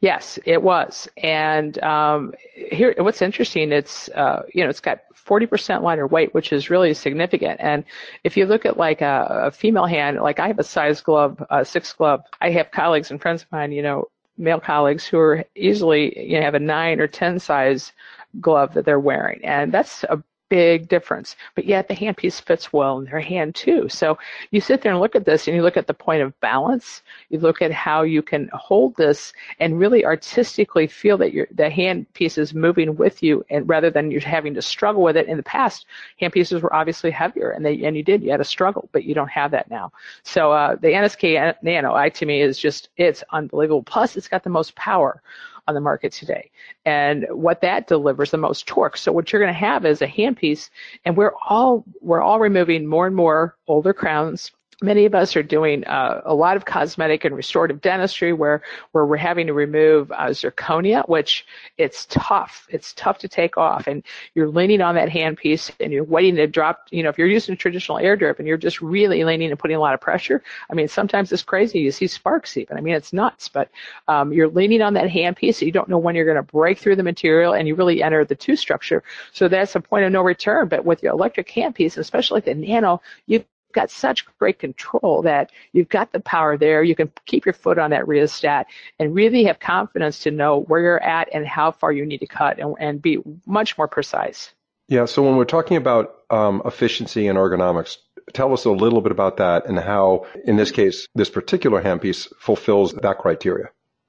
Yes, 0.00 0.38
it 0.44 0.62
was. 0.62 1.08
And 1.16 1.76
um, 1.82 2.34
here, 2.54 2.94
what's 2.98 3.20
interesting, 3.20 3.72
it's 3.72 4.08
uh, 4.10 4.42
you 4.54 4.62
know, 4.62 4.70
it's 4.70 4.80
got 4.80 5.00
40% 5.26 5.82
lighter 5.82 6.06
weight, 6.06 6.32
which 6.34 6.52
is 6.52 6.70
really 6.70 6.94
significant. 6.94 7.60
And 7.60 7.84
if 8.24 8.36
you 8.36 8.46
look 8.46 8.64
at 8.64 8.76
like 8.76 9.00
a, 9.00 9.26
a 9.46 9.50
female 9.50 9.86
hand, 9.86 10.20
like 10.20 10.38
I 10.38 10.48
have 10.48 10.58
a 10.58 10.64
size 10.64 11.00
glove, 11.00 11.42
a 11.50 11.64
six 11.64 11.92
glove. 11.92 12.22
I 12.40 12.50
have 12.50 12.70
colleagues 12.70 13.10
and 13.10 13.20
friends 13.20 13.42
of 13.42 13.52
mine, 13.52 13.72
you 13.72 13.82
know, 13.82 14.08
male 14.38 14.60
colleagues 14.60 15.06
who 15.06 15.18
are 15.18 15.44
easily, 15.54 16.28
you 16.28 16.36
know, 16.36 16.42
have 16.42 16.54
a 16.54 16.60
nine 16.60 17.00
or 17.00 17.06
10 17.06 17.38
size 17.38 17.92
glove 18.40 18.74
that 18.74 18.84
they're 18.84 19.00
wearing. 19.00 19.44
And 19.44 19.72
that's 19.72 20.04
a 20.04 20.22
big 20.48 20.88
difference. 20.88 21.36
But 21.54 21.64
yet 21.64 21.88
the 21.88 21.94
handpiece 21.94 22.40
fits 22.40 22.72
well 22.72 22.98
in 22.98 23.04
their 23.04 23.20
hand 23.20 23.54
too. 23.54 23.88
So 23.88 24.18
you 24.50 24.60
sit 24.60 24.82
there 24.82 24.92
and 24.92 25.00
look 25.00 25.16
at 25.16 25.24
this 25.24 25.46
and 25.46 25.56
you 25.56 25.62
look 25.62 25.76
at 25.76 25.86
the 25.86 25.94
point 25.94 26.22
of 26.22 26.38
balance. 26.40 27.02
You 27.30 27.38
look 27.38 27.62
at 27.62 27.72
how 27.72 28.02
you 28.02 28.22
can 28.22 28.48
hold 28.52 28.96
this 28.96 29.32
and 29.58 29.78
really 29.78 30.04
artistically 30.04 30.86
feel 30.86 31.18
that 31.18 31.32
your 31.32 31.46
the 31.52 31.64
handpiece 31.64 32.38
is 32.38 32.54
moving 32.54 32.96
with 32.96 33.22
you 33.22 33.44
and 33.50 33.68
rather 33.68 33.90
than 33.90 34.10
you're 34.10 34.20
having 34.20 34.54
to 34.54 34.62
struggle 34.62 35.02
with 35.02 35.16
it. 35.16 35.26
In 35.26 35.36
the 35.36 35.42
past, 35.42 35.86
handpieces 36.20 36.60
were 36.60 36.74
obviously 36.74 37.10
heavier 37.10 37.50
and 37.50 37.64
they 37.64 37.84
and 37.84 37.96
you 37.96 38.02
did, 38.02 38.22
you 38.22 38.30
had 38.30 38.38
to 38.38 38.44
struggle, 38.44 38.88
but 38.92 39.04
you 39.04 39.14
don't 39.14 39.28
have 39.28 39.50
that 39.50 39.70
now. 39.70 39.92
So 40.22 40.52
uh, 40.52 40.76
the 40.76 40.88
NSK 40.88 41.56
Nano 41.62 41.94
I 41.94 42.08
to 42.10 42.26
me 42.26 42.40
is 42.40 42.58
just 42.58 42.90
it's 42.96 43.22
unbelievable. 43.30 43.82
Plus 43.82 44.16
it's 44.16 44.28
got 44.28 44.44
the 44.44 44.50
most 44.50 44.74
power 44.74 45.22
on 45.66 45.74
the 45.74 45.80
market 45.80 46.12
today. 46.12 46.50
And 46.84 47.26
what 47.30 47.60
that 47.60 47.86
delivers 47.86 48.30
the 48.30 48.38
most 48.38 48.66
torque. 48.66 48.96
So 48.96 49.12
what 49.12 49.32
you're 49.32 49.42
going 49.42 49.52
to 49.52 49.58
have 49.58 49.84
is 49.84 50.02
a 50.02 50.06
handpiece 50.06 50.70
and 51.04 51.16
we're 51.16 51.32
all, 51.48 51.84
we're 52.00 52.22
all 52.22 52.38
removing 52.38 52.86
more 52.86 53.06
and 53.06 53.16
more 53.16 53.56
older 53.66 53.92
crowns 53.92 54.52
many 54.82 55.06
of 55.06 55.14
us 55.14 55.34
are 55.36 55.42
doing 55.42 55.84
uh, 55.86 56.20
a 56.24 56.34
lot 56.34 56.56
of 56.56 56.66
cosmetic 56.66 57.24
and 57.24 57.34
restorative 57.34 57.80
dentistry 57.80 58.32
where, 58.32 58.62
where 58.92 59.06
we're 59.06 59.16
having 59.16 59.46
to 59.46 59.54
remove 59.54 60.12
uh, 60.12 60.26
zirconia, 60.26 61.08
which 61.08 61.46
it's 61.78 62.06
tough. 62.10 62.66
It's 62.68 62.92
tough 62.92 63.18
to 63.18 63.28
take 63.28 63.56
off. 63.56 63.86
And 63.86 64.02
you're 64.34 64.48
leaning 64.48 64.82
on 64.82 64.94
that 64.96 65.08
handpiece 65.08 65.70
and 65.80 65.92
you're 65.92 66.04
waiting 66.04 66.36
to 66.36 66.46
drop, 66.46 66.88
you 66.90 67.02
know, 67.02 67.08
if 67.08 67.16
you're 67.16 67.26
using 67.26 67.54
a 67.54 67.56
traditional 67.56 67.98
air 67.98 68.16
drip 68.16 68.38
and 68.38 68.46
you're 68.46 68.58
just 68.58 68.82
really 68.82 69.24
leaning 69.24 69.50
and 69.50 69.58
putting 69.58 69.76
a 69.76 69.80
lot 69.80 69.94
of 69.94 70.00
pressure, 70.00 70.42
I 70.70 70.74
mean, 70.74 70.88
sometimes 70.88 71.32
it's 71.32 71.42
crazy. 71.42 71.78
You 71.78 71.90
see 71.90 72.06
sparks 72.06 72.56
even. 72.58 72.76
I 72.76 72.82
mean, 72.82 72.94
it's 72.94 73.14
nuts, 73.14 73.48
but 73.48 73.70
um, 74.08 74.30
you're 74.30 74.48
leaning 74.48 74.82
on 74.82 74.92
that 74.94 75.08
handpiece. 75.08 75.56
So 75.56 75.64
you 75.64 75.72
don't 75.72 75.88
know 75.88 75.98
when 75.98 76.14
you're 76.14 76.26
going 76.26 76.36
to 76.36 76.42
break 76.42 76.78
through 76.78 76.96
the 76.96 77.02
material 77.02 77.54
and 77.54 77.66
you 77.66 77.74
really 77.74 78.02
enter 78.02 78.26
the 78.26 78.34
two 78.34 78.56
structure. 78.56 79.02
So 79.32 79.48
that's 79.48 79.74
a 79.74 79.80
point 79.80 80.04
of 80.04 80.12
no 80.12 80.20
return. 80.20 80.68
But 80.68 80.84
with 80.84 81.02
your 81.02 81.12
electric 81.12 81.48
handpiece, 81.48 81.96
especially 81.96 82.40
the 82.42 82.54
nano, 82.54 83.00
you 83.26 83.42
got 83.76 83.90
such 83.90 84.26
great 84.38 84.58
control 84.58 85.22
that 85.22 85.52
you've 85.72 85.88
got 85.88 86.10
the 86.12 86.18
power 86.20 86.56
there. 86.56 86.82
You 86.82 86.96
can 86.96 87.12
keep 87.26 87.46
your 87.46 87.52
foot 87.52 87.78
on 87.78 87.90
that 87.90 88.08
rheostat 88.08 88.66
and 88.98 89.14
really 89.14 89.44
have 89.44 89.60
confidence 89.60 90.18
to 90.20 90.30
know 90.32 90.62
where 90.62 90.80
you're 90.80 91.02
at 91.02 91.28
and 91.32 91.46
how 91.46 91.70
far 91.70 91.92
you 91.92 92.04
need 92.04 92.18
to 92.18 92.26
cut 92.26 92.58
and, 92.58 92.74
and 92.80 93.00
be 93.00 93.18
much 93.46 93.78
more 93.78 93.86
precise. 93.86 94.52
Yeah. 94.88 95.04
So 95.04 95.22
when 95.22 95.36
we're 95.36 95.44
talking 95.44 95.76
about 95.76 96.16
um, 96.30 96.62
efficiency 96.64 97.28
and 97.28 97.38
ergonomics, 97.38 97.98
tell 98.32 98.52
us 98.52 98.64
a 98.64 98.70
little 98.70 99.00
bit 99.00 99.12
about 99.12 99.36
that 99.36 99.66
and 99.66 99.78
how, 99.78 100.26
in 100.44 100.56
this 100.56 100.70
case, 100.70 101.06
this 101.14 101.30
particular 101.30 101.82
handpiece 101.82 102.32
fulfills 102.38 102.92
that 102.94 103.18
criteria. 103.18 103.68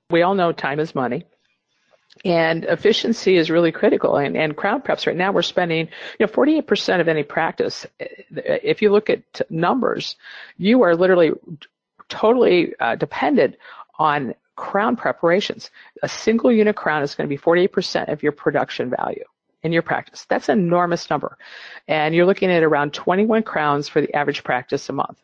We 0.10 0.22
all 0.22 0.34
know 0.34 0.54
time 0.54 0.80
is 0.80 0.96
money. 0.96 1.26
And 2.26 2.66
efficiency 2.66 3.38
is 3.38 3.50
really 3.50 3.72
critical. 3.72 4.18
And, 4.18 4.36
and 4.38 4.56
crown 4.56 4.82
preps 4.82 5.08
right 5.08 5.16
now, 5.16 5.32
we're 5.32 5.42
spending, 5.42 5.88
you 6.20 6.26
know, 6.26 6.32
48% 6.32 7.02
of 7.02 7.08
any 7.08 7.24
practice. 7.24 7.86
If 8.00 8.82
you 8.82 8.92
look 8.92 9.10
at 9.10 9.42
numbers, 9.50 10.16
you 10.58 10.84
are 10.84 10.96
literally 10.96 11.32
totally 12.10 12.74
uh, 12.80 12.96
dependent 12.96 13.56
on 14.00 14.34
crown 14.56 14.96
preparations. 14.96 15.70
A 16.04 16.10
single 16.10 16.52
unit 16.52 16.76
crown 16.76 17.04
is 17.04 17.16
going 17.16 17.30
to 17.30 17.36
be 17.36 17.42
48% 17.42 18.12
of 18.12 18.24
your 18.24 18.32
production 18.32 18.90
value 18.90 19.24
in 19.64 19.72
your 19.72 19.82
practice. 19.82 20.26
That's 20.30 20.50
an 20.50 20.60
enormous 20.60 21.10
number. 21.10 21.38
And 21.88 22.14
you're 22.14 22.26
looking 22.26 22.52
at 22.52 22.64
around 22.64 22.94
21 22.94 23.44
crowns 23.44 23.88
for 23.88 24.02
the 24.02 24.14
average 24.16 24.44
practice 24.44 24.90
a 24.90 24.94
month. 24.94 25.20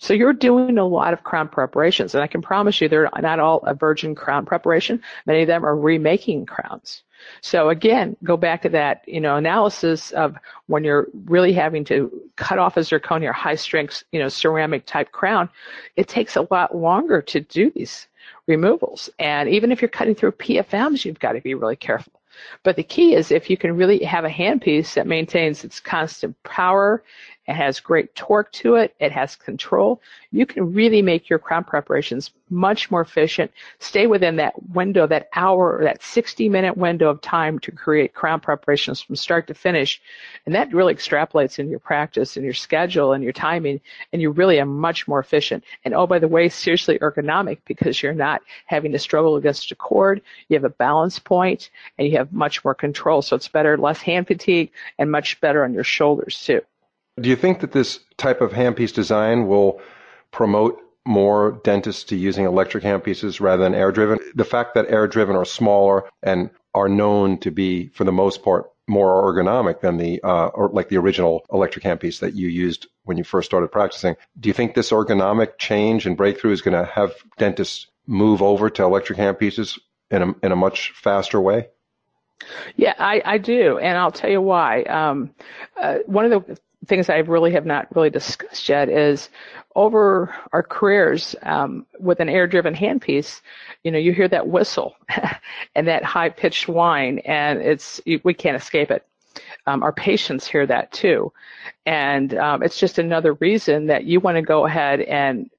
So 0.00 0.14
you're 0.14 0.32
doing 0.32 0.78
a 0.78 0.86
lot 0.86 1.12
of 1.12 1.24
crown 1.24 1.48
preparations, 1.48 2.14
and 2.14 2.24
I 2.24 2.26
can 2.26 2.40
promise 2.40 2.80
you 2.80 2.88
they're 2.88 3.10
not 3.20 3.38
all 3.38 3.58
a 3.66 3.74
virgin 3.74 4.14
crown 4.14 4.46
preparation. 4.46 5.02
Many 5.26 5.42
of 5.42 5.46
them 5.46 5.64
are 5.64 5.76
remaking 5.76 6.46
crowns. 6.46 7.02
So 7.42 7.68
again, 7.68 8.16
go 8.24 8.38
back 8.38 8.62
to 8.62 8.70
that, 8.70 9.04
you 9.06 9.20
know, 9.20 9.36
analysis 9.36 10.10
of 10.12 10.36
when 10.68 10.84
you're 10.84 11.06
really 11.26 11.52
having 11.52 11.84
to 11.84 12.10
cut 12.36 12.58
off 12.58 12.78
a 12.78 12.80
zirconia 12.80 13.28
or 13.28 13.32
high 13.34 13.56
strength, 13.56 14.02
you 14.10 14.18
know, 14.18 14.30
ceramic 14.30 14.86
type 14.86 15.12
crown, 15.12 15.50
it 15.96 16.08
takes 16.08 16.36
a 16.36 16.46
lot 16.50 16.74
longer 16.74 17.20
to 17.20 17.40
do 17.40 17.70
these 17.70 18.08
removals. 18.46 19.10
And 19.18 19.50
even 19.50 19.70
if 19.70 19.82
you're 19.82 19.90
cutting 19.90 20.14
through 20.14 20.32
PFMs, 20.32 21.04
you've 21.04 21.20
got 21.20 21.32
to 21.32 21.42
be 21.42 21.52
really 21.52 21.76
careful. 21.76 22.14
But 22.62 22.76
the 22.76 22.82
key 22.82 23.14
is 23.14 23.30
if 23.30 23.50
you 23.50 23.58
can 23.58 23.76
really 23.76 24.02
have 24.04 24.24
a 24.24 24.30
handpiece 24.30 24.94
that 24.94 25.06
maintains 25.06 25.62
its 25.62 25.78
constant 25.78 26.42
power 26.42 27.02
it 27.50 27.56
has 27.56 27.80
great 27.80 28.14
torque 28.14 28.52
to 28.52 28.76
it. 28.76 28.94
It 29.00 29.10
has 29.10 29.34
control. 29.34 30.00
You 30.30 30.46
can 30.46 30.72
really 30.72 31.02
make 31.02 31.28
your 31.28 31.40
crown 31.40 31.64
preparations 31.64 32.30
much 32.48 32.92
more 32.92 33.00
efficient. 33.00 33.50
Stay 33.80 34.06
within 34.06 34.36
that 34.36 34.54
window, 34.68 35.04
that 35.08 35.28
hour 35.34 35.76
or 35.76 35.82
that 35.82 36.00
60 36.00 36.48
minute 36.48 36.76
window 36.76 37.10
of 37.10 37.20
time 37.22 37.58
to 37.58 37.72
create 37.72 38.14
crown 38.14 38.38
preparations 38.38 39.00
from 39.00 39.16
start 39.16 39.48
to 39.48 39.54
finish. 39.54 40.00
And 40.46 40.54
that 40.54 40.72
really 40.72 40.94
extrapolates 40.94 41.58
in 41.58 41.68
your 41.68 41.80
practice 41.80 42.36
and 42.36 42.44
your 42.44 42.54
schedule 42.54 43.14
and 43.14 43.24
your 43.24 43.32
timing. 43.32 43.80
And 44.12 44.22
you 44.22 44.30
really 44.30 44.60
are 44.60 44.64
much 44.64 45.08
more 45.08 45.18
efficient. 45.18 45.64
And 45.84 45.92
oh, 45.92 46.06
by 46.06 46.20
the 46.20 46.28
way, 46.28 46.48
seriously 46.48 47.00
ergonomic 47.00 47.58
because 47.64 48.00
you're 48.00 48.12
not 48.12 48.42
having 48.66 48.92
to 48.92 48.98
struggle 49.00 49.34
against 49.34 49.72
a 49.72 49.74
cord. 49.74 50.22
You 50.46 50.54
have 50.54 50.62
a 50.62 50.70
balance 50.70 51.18
point 51.18 51.70
and 51.98 52.06
you 52.06 52.16
have 52.16 52.32
much 52.32 52.64
more 52.64 52.76
control. 52.76 53.22
So 53.22 53.34
it's 53.34 53.48
better, 53.48 53.76
less 53.76 54.00
hand 54.00 54.28
fatigue 54.28 54.70
and 55.00 55.10
much 55.10 55.40
better 55.40 55.64
on 55.64 55.74
your 55.74 55.82
shoulders 55.82 56.40
too. 56.44 56.60
Do 57.20 57.28
you 57.28 57.36
think 57.36 57.60
that 57.60 57.72
this 57.72 58.00
type 58.16 58.40
of 58.40 58.52
handpiece 58.52 58.94
design 58.94 59.46
will 59.46 59.80
promote 60.30 60.80
more 61.06 61.60
dentists 61.64 62.04
to 62.04 62.16
using 62.16 62.44
electric 62.44 62.84
handpieces 62.84 63.40
rather 63.40 63.62
than 63.62 63.74
air 63.74 63.92
driven? 63.92 64.18
The 64.34 64.44
fact 64.44 64.74
that 64.74 64.90
air 64.90 65.06
driven 65.06 65.36
are 65.36 65.44
smaller 65.44 66.04
and 66.22 66.50
are 66.74 66.88
known 66.88 67.38
to 67.38 67.50
be, 67.50 67.88
for 67.88 68.04
the 68.04 68.12
most 68.12 68.42
part, 68.42 68.70
more 68.86 69.22
ergonomic 69.22 69.80
than 69.80 69.96
the 69.96 70.20
uh, 70.22 70.48
or 70.48 70.68
like 70.70 70.88
the 70.88 70.96
original 70.96 71.44
electric 71.52 71.84
handpiece 71.84 72.18
that 72.20 72.34
you 72.34 72.48
used 72.48 72.88
when 73.04 73.16
you 73.16 73.24
first 73.24 73.48
started 73.48 73.68
practicing. 73.68 74.16
Do 74.38 74.48
you 74.48 74.52
think 74.52 74.74
this 74.74 74.90
ergonomic 74.90 75.58
change 75.58 76.06
and 76.06 76.16
breakthrough 76.16 76.52
is 76.52 76.60
going 76.60 76.74
to 76.74 76.90
have 76.90 77.14
dentists 77.38 77.86
move 78.06 78.42
over 78.42 78.68
to 78.68 78.82
electric 78.82 79.18
handpieces 79.18 79.78
in 80.10 80.22
a 80.22 80.34
in 80.42 80.52
a 80.52 80.56
much 80.56 80.92
faster 80.96 81.40
way? 81.40 81.68
Yeah, 82.76 82.94
I, 82.98 83.22
I 83.24 83.38
do, 83.38 83.78
and 83.78 83.96
I'll 83.96 84.10
tell 84.10 84.30
you 84.30 84.40
why. 84.40 84.82
Um, 84.82 85.34
uh, 85.80 85.98
one 86.06 86.30
of 86.30 86.30
the 86.30 86.58
things 86.86 87.10
I 87.10 87.18
really 87.18 87.52
have 87.52 87.66
not 87.66 87.94
really 87.94 88.10
discussed 88.10 88.68
yet 88.68 88.88
is 88.88 89.28
over 89.76 90.34
our 90.52 90.62
careers 90.62 91.36
um, 91.42 91.86
with 91.98 92.20
an 92.20 92.28
air-driven 92.28 92.74
handpiece, 92.74 93.40
you 93.84 93.90
know, 93.90 93.98
you 93.98 94.12
hear 94.12 94.28
that 94.28 94.48
whistle 94.48 94.94
and 95.74 95.86
that 95.86 96.04
high-pitched 96.04 96.68
whine, 96.68 97.18
and 97.20 97.60
it's 97.60 98.00
we 98.24 98.34
can't 98.34 98.56
escape 98.56 98.90
it. 98.90 99.06
Um, 99.66 99.82
our 99.82 99.92
patients 99.92 100.46
hear 100.46 100.66
that 100.66 100.90
too, 100.90 101.32
and 101.86 102.34
um, 102.34 102.62
it's 102.62 102.80
just 102.80 102.98
another 102.98 103.34
reason 103.34 103.86
that 103.86 104.04
you 104.04 104.18
want 104.18 104.36
to 104.36 104.42
go 104.42 104.66
ahead 104.66 105.02
and 105.02 105.50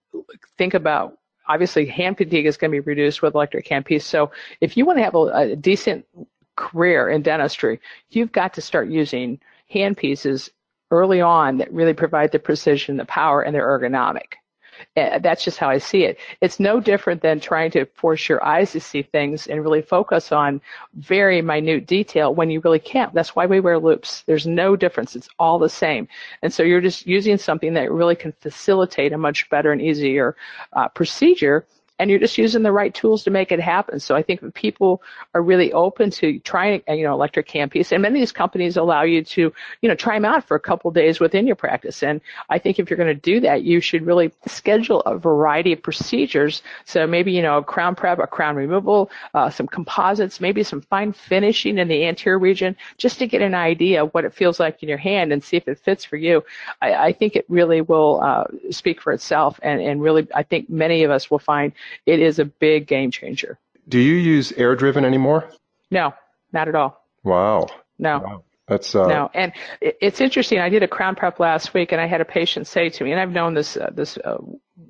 think 0.57 0.73
about. 0.73 1.17
Obviously, 1.47 1.85
hand 1.85 2.17
fatigue 2.17 2.45
is 2.45 2.57
going 2.57 2.71
to 2.71 2.75
be 2.75 2.79
reduced 2.79 3.21
with 3.21 3.35
electric 3.35 3.67
handpiece. 3.67 4.03
So, 4.03 4.31
if 4.59 4.75
you 4.75 4.85
want 4.85 4.97
to 4.99 5.03
have 5.03 5.15
a, 5.15 5.51
a 5.51 5.55
decent 5.55 6.05
career 6.55 7.09
in 7.09 7.21
dentistry, 7.21 7.79
you've 8.09 8.31
got 8.31 8.53
to 8.55 8.61
start 8.61 8.89
using 8.89 9.39
handpieces 9.73 10.49
early 10.91 11.21
on 11.21 11.57
that 11.57 11.73
really 11.73 11.93
provide 11.93 12.31
the 12.31 12.39
precision, 12.39 12.97
the 12.97 13.05
power, 13.05 13.41
and 13.41 13.55
they're 13.55 13.67
ergonomic. 13.67 14.33
Uh, 14.97 15.19
that's 15.19 15.43
just 15.43 15.57
how 15.57 15.69
I 15.69 15.77
see 15.77 16.03
it. 16.03 16.17
It's 16.41 16.59
no 16.59 16.79
different 16.79 17.21
than 17.21 17.39
trying 17.39 17.71
to 17.71 17.85
force 17.85 18.27
your 18.27 18.43
eyes 18.43 18.71
to 18.71 18.79
see 18.79 19.03
things 19.03 19.47
and 19.47 19.61
really 19.61 19.81
focus 19.81 20.31
on 20.31 20.61
very 20.95 21.41
minute 21.41 21.85
detail 21.85 22.33
when 22.33 22.49
you 22.49 22.61
really 22.61 22.79
can't. 22.79 23.13
That's 23.13 23.35
why 23.35 23.45
we 23.45 23.59
wear 23.59 23.79
loupes. 23.79 24.23
There's 24.23 24.47
no 24.47 24.75
difference. 24.75 25.15
It's 25.15 25.29
all 25.39 25.59
the 25.59 25.69
same. 25.69 26.07
And 26.41 26.53
so 26.53 26.63
you're 26.63 26.81
just 26.81 27.05
using 27.05 27.37
something 27.37 27.73
that 27.75 27.91
really 27.91 28.15
can 28.15 28.33
facilitate 28.39 29.13
a 29.13 29.17
much 29.17 29.49
better 29.49 29.71
and 29.71 29.81
easier 29.81 30.35
uh, 30.73 30.87
procedure 30.89 31.65
and 32.01 32.09
you're 32.09 32.19
just 32.19 32.37
using 32.37 32.63
the 32.63 32.71
right 32.71 32.93
tools 32.93 33.23
to 33.23 33.29
make 33.29 33.51
it 33.51 33.59
happen. 33.59 33.99
So 33.99 34.15
I 34.15 34.23
think 34.23 34.55
people 34.55 35.03
are 35.35 35.41
really 35.41 35.71
open 35.71 36.09
to 36.11 36.39
trying, 36.39 36.81
you 36.87 37.03
know, 37.03 37.13
electric 37.13 37.47
handpiece, 37.47 37.91
and 37.91 38.01
many 38.01 38.17
of 38.17 38.21
these 38.21 38.31
companies 38.31 38.75
allow 38.75 39.03
you 39.03 39.23
to, 39.23 39.53
you 39.81 39.89
know, 39.89 39.93
try 39.93 40.15
them 40.15 40.25
out 40.25 40.47
for 40.47 40.55
a 40.55 40.59
couple 40.59 40.89
days 40.89 41.19
within 41.19 41.45
your 41.45 41.55
practice. 41.55 42.01
And 42.01 42.19
I 42.49 42.57
think 42.57 42.79
if 42.79 42.89
you're 42.89 42.97
going 42.97 43.15
to 43.15 43.21
do 43.31 43.39
that, 43.41 43.63
you 43.63 43.81
should 43.81 44.03
really 44.03 44.31
schedule 44.47 45.01
a 45.01 45.15
variety 45.17 45.73
of 45.73 45.83
procedures. 45.83 46.63
So 46.85 47.05
maybe, 47.05 47.31
you 47.31 47.43
know, 47.43 47.59
a 47.59 47.63
crown 47.63 47.93
prep, 47.93 48.17
a 48.17 48.25
crown 48.25 48.55
removal, 48.55 49.11
uh, 49.35 49.51
some 49.51 49.67
composites, 49.67 50.41
maybe 50.41 50.63
some 50.63 50.81
fine 50.81 51.13
finishing 51.13 51.77
in 51.77 51.87
the 51.87 52.07
anterior 52.07 52.39
region, 52.39 52.75
just 52.97 53.19
to 53.19 53.27
get 53.27 53.43
an 53.43 53.53
idea 53.53 54.03
of 54.03 54.11
what 54.13 54.25
it 54.25 54.33
feels 54.33 54.59
like 54.59 54.81
in 54.81 54.89
your 54.89 54.97
hand 54.97 55.31
and 55.31 55.43
see 55.43 55.57
if 55.57 55.67
it 55.67 55.77
fits 55.77 56.03
for 56.03 56.17
you. 56.17 56.43
I, 56.81 56.93
I 56.93 57.13
think 57.13 57.35
it 57.35 57.45
really 57.47 57.81
will 57.81 58.21
uh, 58.23 58.45
speak 58.71 59.01
for 59.01 59.13
itself, 59.13 59.59
and, 59.61 59.79
and 59.79 60.01
really, 60.01 60.27
I 60.33 60.43
think 60.43 60.67
many 60.67 61.03
of 61.03 61.11
us 61.11 61.29
will 61.29 61.39
find 61.39 61.73
it 62.05 62.19
is 62.19 62.39
a 62.39 62.45
big 62.45 62.87
game 62.87 63.11
changer. 63.11 63.59
Do 63.87 63.99
you 63.99 64.15
use 64.15 64.51
air 64.53 64.75
driven 64.75 65.05
anymore? 65.05 65.49
No, 65.89 66.13
not 66.53 66.67
at 66.67 66.75
all. 66.75 67.05
Wow. 67.23 67.67
No. 67.99 68.19
Wow. 68.19 68.43
That's 68.67 68.95
uh... 68.95 69.07
no, 69.07 69.29
and 69.33 69.51
it's 69.81 70.21
interesting. 70.21 70.59
I 70.59 70.69
did 70.69 70.81
a 70.81 70.87
crown 70.87 71.15
prep 71.15 71.41
last 71.41 71.73
week, 71.73 71.91
and 71.91 71.99
I 71.99 72.07
had 72.07 72.21
a 72.21 72.25
patient 72.25 72.67
say 72.67 72.89
to 72.89 73.03
me, 73.03 73.11
and 73.11 73.19
I've 73.19 73.31
known 73.31 73.53
this 73.53 73.75
uh, 73.75 73.89
this 73.91 74.17
uh, 74.17 74.37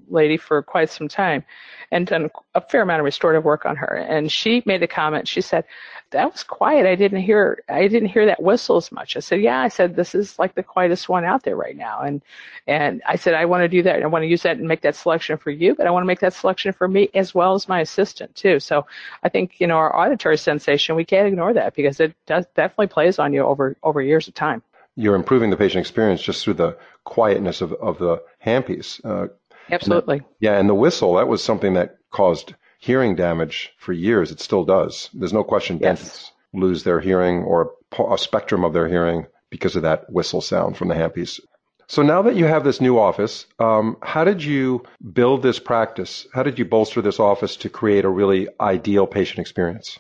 lady 0.10 0.38
for 0.38 0.62
quite 0.62 0.90
some 0.90 1.08
time 1.08 1.44
and 1.92 2.08
done 2.08 2.30
a 2.56 2.62
fair 2.62 2.82
amount 2.82 3.00
of 3.00 3.06
restorative 3.06 3.44
work 3.44 3.66
on 3.66 3.76
her. 3.76 3.96
And 3.96 4.32
she 4.32 4.64
made 4.66 4.82
a 4.82 4.88
comment. 4.88 5.28
She 5.28 5.42
said, 5.42 5.66
that 6.12 6.32
was 6.32 6.44
quiet. 6.44 6.86
I 6.86 6.96
didn't 6.96 7.22
hear, 7.22 7.64
I 7.70 7.88
didn't 7.88 8.10
hear 8.10 8.26
that 8.26 8.42
whistle 8.42 8.78
as 8.78 8.92
much. 8.92 9.18
I 9.18 9.20
said, 9.20 9.42
yeah, 9.42 9.60
I 9.60 9.68
said, 9.68 9.96
this 9.96 10.16
is 10.16 10.38
like 10.40 10.56
the 10.56 10.64
quietest 10.64 11.10
one 11.10 11.26
out 11.26 11.44
there 11.44 11.56
right 11.56 11.76
now. 11.76 12.02
And, 12.02 12.22
and 12.68 13.02
I 13.06 13.16
said, 13.16 13.34
I 13.34 13.46
want 13.46 13.62
to 13.62 13.68
do 13.68 13.84
that. 13.84 14.02
I 14.02 14.08
want 14.08 14.24
to 14.24 14.28
use 14.28 14.44
that 14.44 14.58
and 14.58 14.68
make 14.68 14.82
that 14.82 14.96
selection 14.96 15.38
for 15.38 15.52
you, 15.52 15.76
but 15.76 15.88
I 15.88 15.92
want 15.92 16.04
to 16.04 16.08
make 16.08 16.20
that 16.22 16.34
selection 16.34 16.74
for 16.74 16.88
me 16.88 17.10
as 17.14 17.34
well 17.34 17.56
as 17.56 17.68
my 17.68 17.82
assistant 17.82 18.36
too. 18.36 18.60
So 18.60 18.86
I 19.24 19.30
think, 19.30 19.60
you 19.60 19.68
know, 19.68 19.78
our 19.78 19.96
auditory 19.96 20.38
sensation, 20.38 20.96
we 20.96 21.06
can't 21.06 21.28
ignore 21.28 21.54
that 21.54 21.76
because 21.76 22.00
it 22.00 22.14
does 22.26 22.46
definitely 22.56 22.88
plays 22.88 23.20
on 23.20 23.34
you 23.34 23.44
over, 23.44 23.76
over 23.84 24.02
years 24.02 24.28
of 24.28 24.34
time 24.34 24.64
you're 24.96 25.16
improving 25.16 25.50
the 25.50 25.58
patient 25.58 25.80
experience 25.80 26.22
just 26.22 26.44
through 26.44 26.56
the 26.56 26.78
quietness 27.06 27.62
of, 27.62 27.74
of 27.74 27.98
the 27.98 28.22
handpiece. 28.46 29.04
Uh, 29.06 29.30
Absolutely. 29.72 30.18
And 30.18 30.26
yeah, 30.40 30.60
and 30.60 30.70
the 30.70 30.76
whistle, 30.76 31.16
that 31.16 31.28
was 31.28 31.44
something 31.44 31.74
that 31.74 31.98
caused 32.12 32.54
hearing 32.80 33.16
damage 33.16 33.72
for 33.78 33.94
years. 33.94 34.32
It 34.32 34.40
still 34.40 34.66
does. 34.66 35.10
There's 35.14 35.34
no 35.34 35.44
question 35.44 35.78
yes. 35.78 36.00
dentists 36.00 36.32
lose 36.54 36.84
their 36.84 37.00
hearing 37.00 37.44
or 37.44 37.72
a 38.12 38.18
spectrum 38.18 38.66
of 38.66 38.74
their 38.74 38.88
hearing 38.88 39.26
because 39.50 39.76
of 39.76 39.84
that 39.84 40.10
whistle 40.10 40.42
sound 40.42 40.78
from 40.78 40.90
the 40.90 40.96
handpiece. 40.96 41.40
So 41.88 42.02
now 42.02 42.22
that 42.22 42.36
you 42.36 42.46
have 42.46 42.64
this 42.64 42.80
new 42.80 42.98
office, 42.98 43.46
um, 43.60 43.98
how 44.02 44.24
did 44.24 44.44
you 44.44 44.84
build 45.14 45.44
this 45.44 45.60
practice? 45.60 46.26
How 46.34 46.42
did 46.44 46.58
you 46.58 46.66
bolster 46.66 47.02
this 47.02 47.20
office 47.20 47.58
to 47.58 47.70
create 47.70 48.06
a 48.06 48.10
really 48.10 48.48
ideal 48.60 49.08
patient 49.08 49.40
experience? 49.40 50.00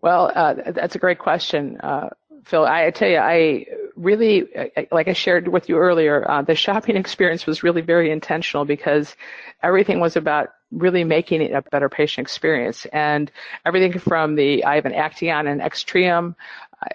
Well, 0.00 0.32
uh, 0.34 0.54
that's 0.72 0.94
a 0.94 0.98
great 0.98 1.18
question. 1.18 1.78
Uh, 1.82 2.08
Phil, 2.44 2.64
I 2.64 2.90
tell 2.90 3.08
you, 3.08 3.18
I 3.18 3.66
really, 3.96 4.46
like 4.92 5.08
I 5.08 5.12
shared 5.12 5.48
with 5.48 5.68
you 5.68 5.76
earlier, 5.76 6.28
uh, 6.30 6.42
the 6.42 6.54
shopping 6.54 6.96
experience 6.96 7.46
was 7.46 7.62
really 7.62 7.82
very 7.82 8.10
intentional 8.10 8.64
because 8.64 9.16
everything 9.62 10.00
was 10.00 10.16
about 10.16 10.50
really 10.70 11.04
making 11.04 11.42
it 11.42 11.52
a 11.52 11.62
better 11.70 11.88
patient 11.88 12.26
experience. 12.26 12.86
And 12.92 13.30
everything 13.64 13.98
from 13.98 14.34
the, 14.34 14.64
I 14.64 14.76
have 14.76 14.86
an 14.86 14.92
Acteon 14.92 15.50
and 15.50 15.60
Extrium, 15.60 16.36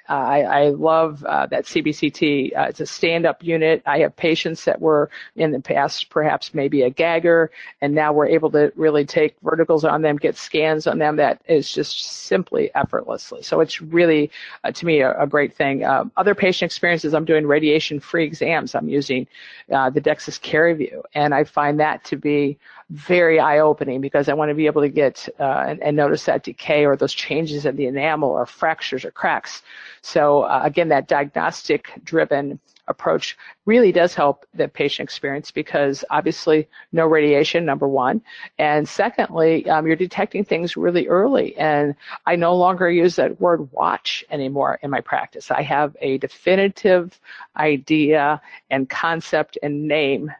I, 0.08 0.44
I 0.44 0.70
love 0.70 1.25
uh, 1.25 1.46
that 1.48 1.66
CBCT. 1.66 2.58
Uh, 2.58 2.62
it's 2.70 2.80
a 2.80 2.86
stand-up 2.86 3.44
unit. 3.44 3.84
I 3.86 4.00
have 4.00 4.16
patients 4.16 4.63
that 4.66 4.80
were 4.80 5.10
in 5.36 5.52
the 5.52 5.60
past 5.60 6.10
perhaps 6.10 6.54
maybe 6.54 6.84
a 6.84 6.90
gagger, 6.90 7.52
and 7.82 7.94
now 7.94 8.13
we're 8.13 8.28
able 8.28 8.50
to 8.52 8.72
really 8.75 9.06
take 9.06 9.36
verticals 9.44 9.84
on 9.84 10.02
them, 10.02 10.16
get 10.16 10.38
scans 10.38 10.88
on 10.88 11.00
them. 11.00 11.18
That 11.18 11.42
is 11.48 11.72
just 11.72 12.02
simply 12.02 12.74
effortlessly. 12.75 13.44
So 13.44 13.60
it's 13.60 13.82
really, 13.82 14.32
uh, 14.63 14.72
to 14.72 14.86
me, 14.86 15.02
a, 15.02 15.20
a 15.20 15.28
great 15.28 15.54
thing. 15.54 15.84
Um, 15.84 16.12
other 16.16 16.34
patient 16.34 16.72
experiences, 16.72 17.13
I'm 17.13 17.25
doing 17.25 17.46
radiation-free 17.46 18.24
exams. 18.24 18.75
I'm 18.75 18.88
using 18.88 19.28
uh, 19.72 19.90
the 19.90 20.02
DEXIS 20.02 20.40
CariVu, 20.40 21.02
and 21.13 21.34
I 21.34 21.44
find 21.44 21.80
that 21.82 22.06
to 22.06 22.16
be 22.16 22.58
very 22.94 23.40
eye-opening 23.40 24.02
because 24.02 24.30
I 24.30 24.34
want 24.34 24.50
to 24.50 24.56
be 24.56 24.68
able 24.68 24.84
to 24.84 24.90
get 24.90 25.28
uh, 25.40 25.66
and, 25.68 25.82
and, 25.82 25.98
notice 25.98 26.26
that 26.26 26.44
decay 26.44 26.86
or 26.86 26.96
those 26.96 27.14
changes 27.14 27.66
in 27.66 27.76
the 27.76 27.88
enamel 27.88 28.30
or 28.30 28.46
fractures 28.46 29.04
or 29.04 29.10
cracks. 29.10 29.64
So 30.04 30.44
uh, 30.44 30.62
again, 30.64 30.90
that 30.90 31.08
diagnostic-driven 31.08 32.60
approach 32.88 33.36
really 33.66 33.92
does 33.92 34.14
help 34.14 34.46
the 34.54 34.68
patient 34.68 35.08
experience 35.08 35.50
because 35.50 36.06
obviously 36.12 36.68
no 36.92 37.08
radiation, 37.08 37.66
number 37.66 37.88
one. 37.88 38.22
And 38.60 38.88
secondly, 38.88 39.68
um, 39.70 39.88
you're 39.88 39.96
detecting 39.96 40.44
things 40.44 40.78
really 40.78 41.08
early. 41.08 41.58
And 41.58 41.96
I 42.28 42.36
no 42.36 42.56
longer 42.56 42.92
use 42.92 43.16
that 43.16 43.42
word 43.42 43.72
watch 43.72 44.24
anymore 44.30 44.78
in 44.84 44.92
my 44.92 45.02
practice. 45.02 45.50
I 45.50 45.64
have 45.64 45.96
a 46.00 46.20
definitive 46.20 47.20
idea 47.58 48.40
and 48.70 48.88
concept 48.88 49.58
and 49.64 49.88
name 49.88 50.32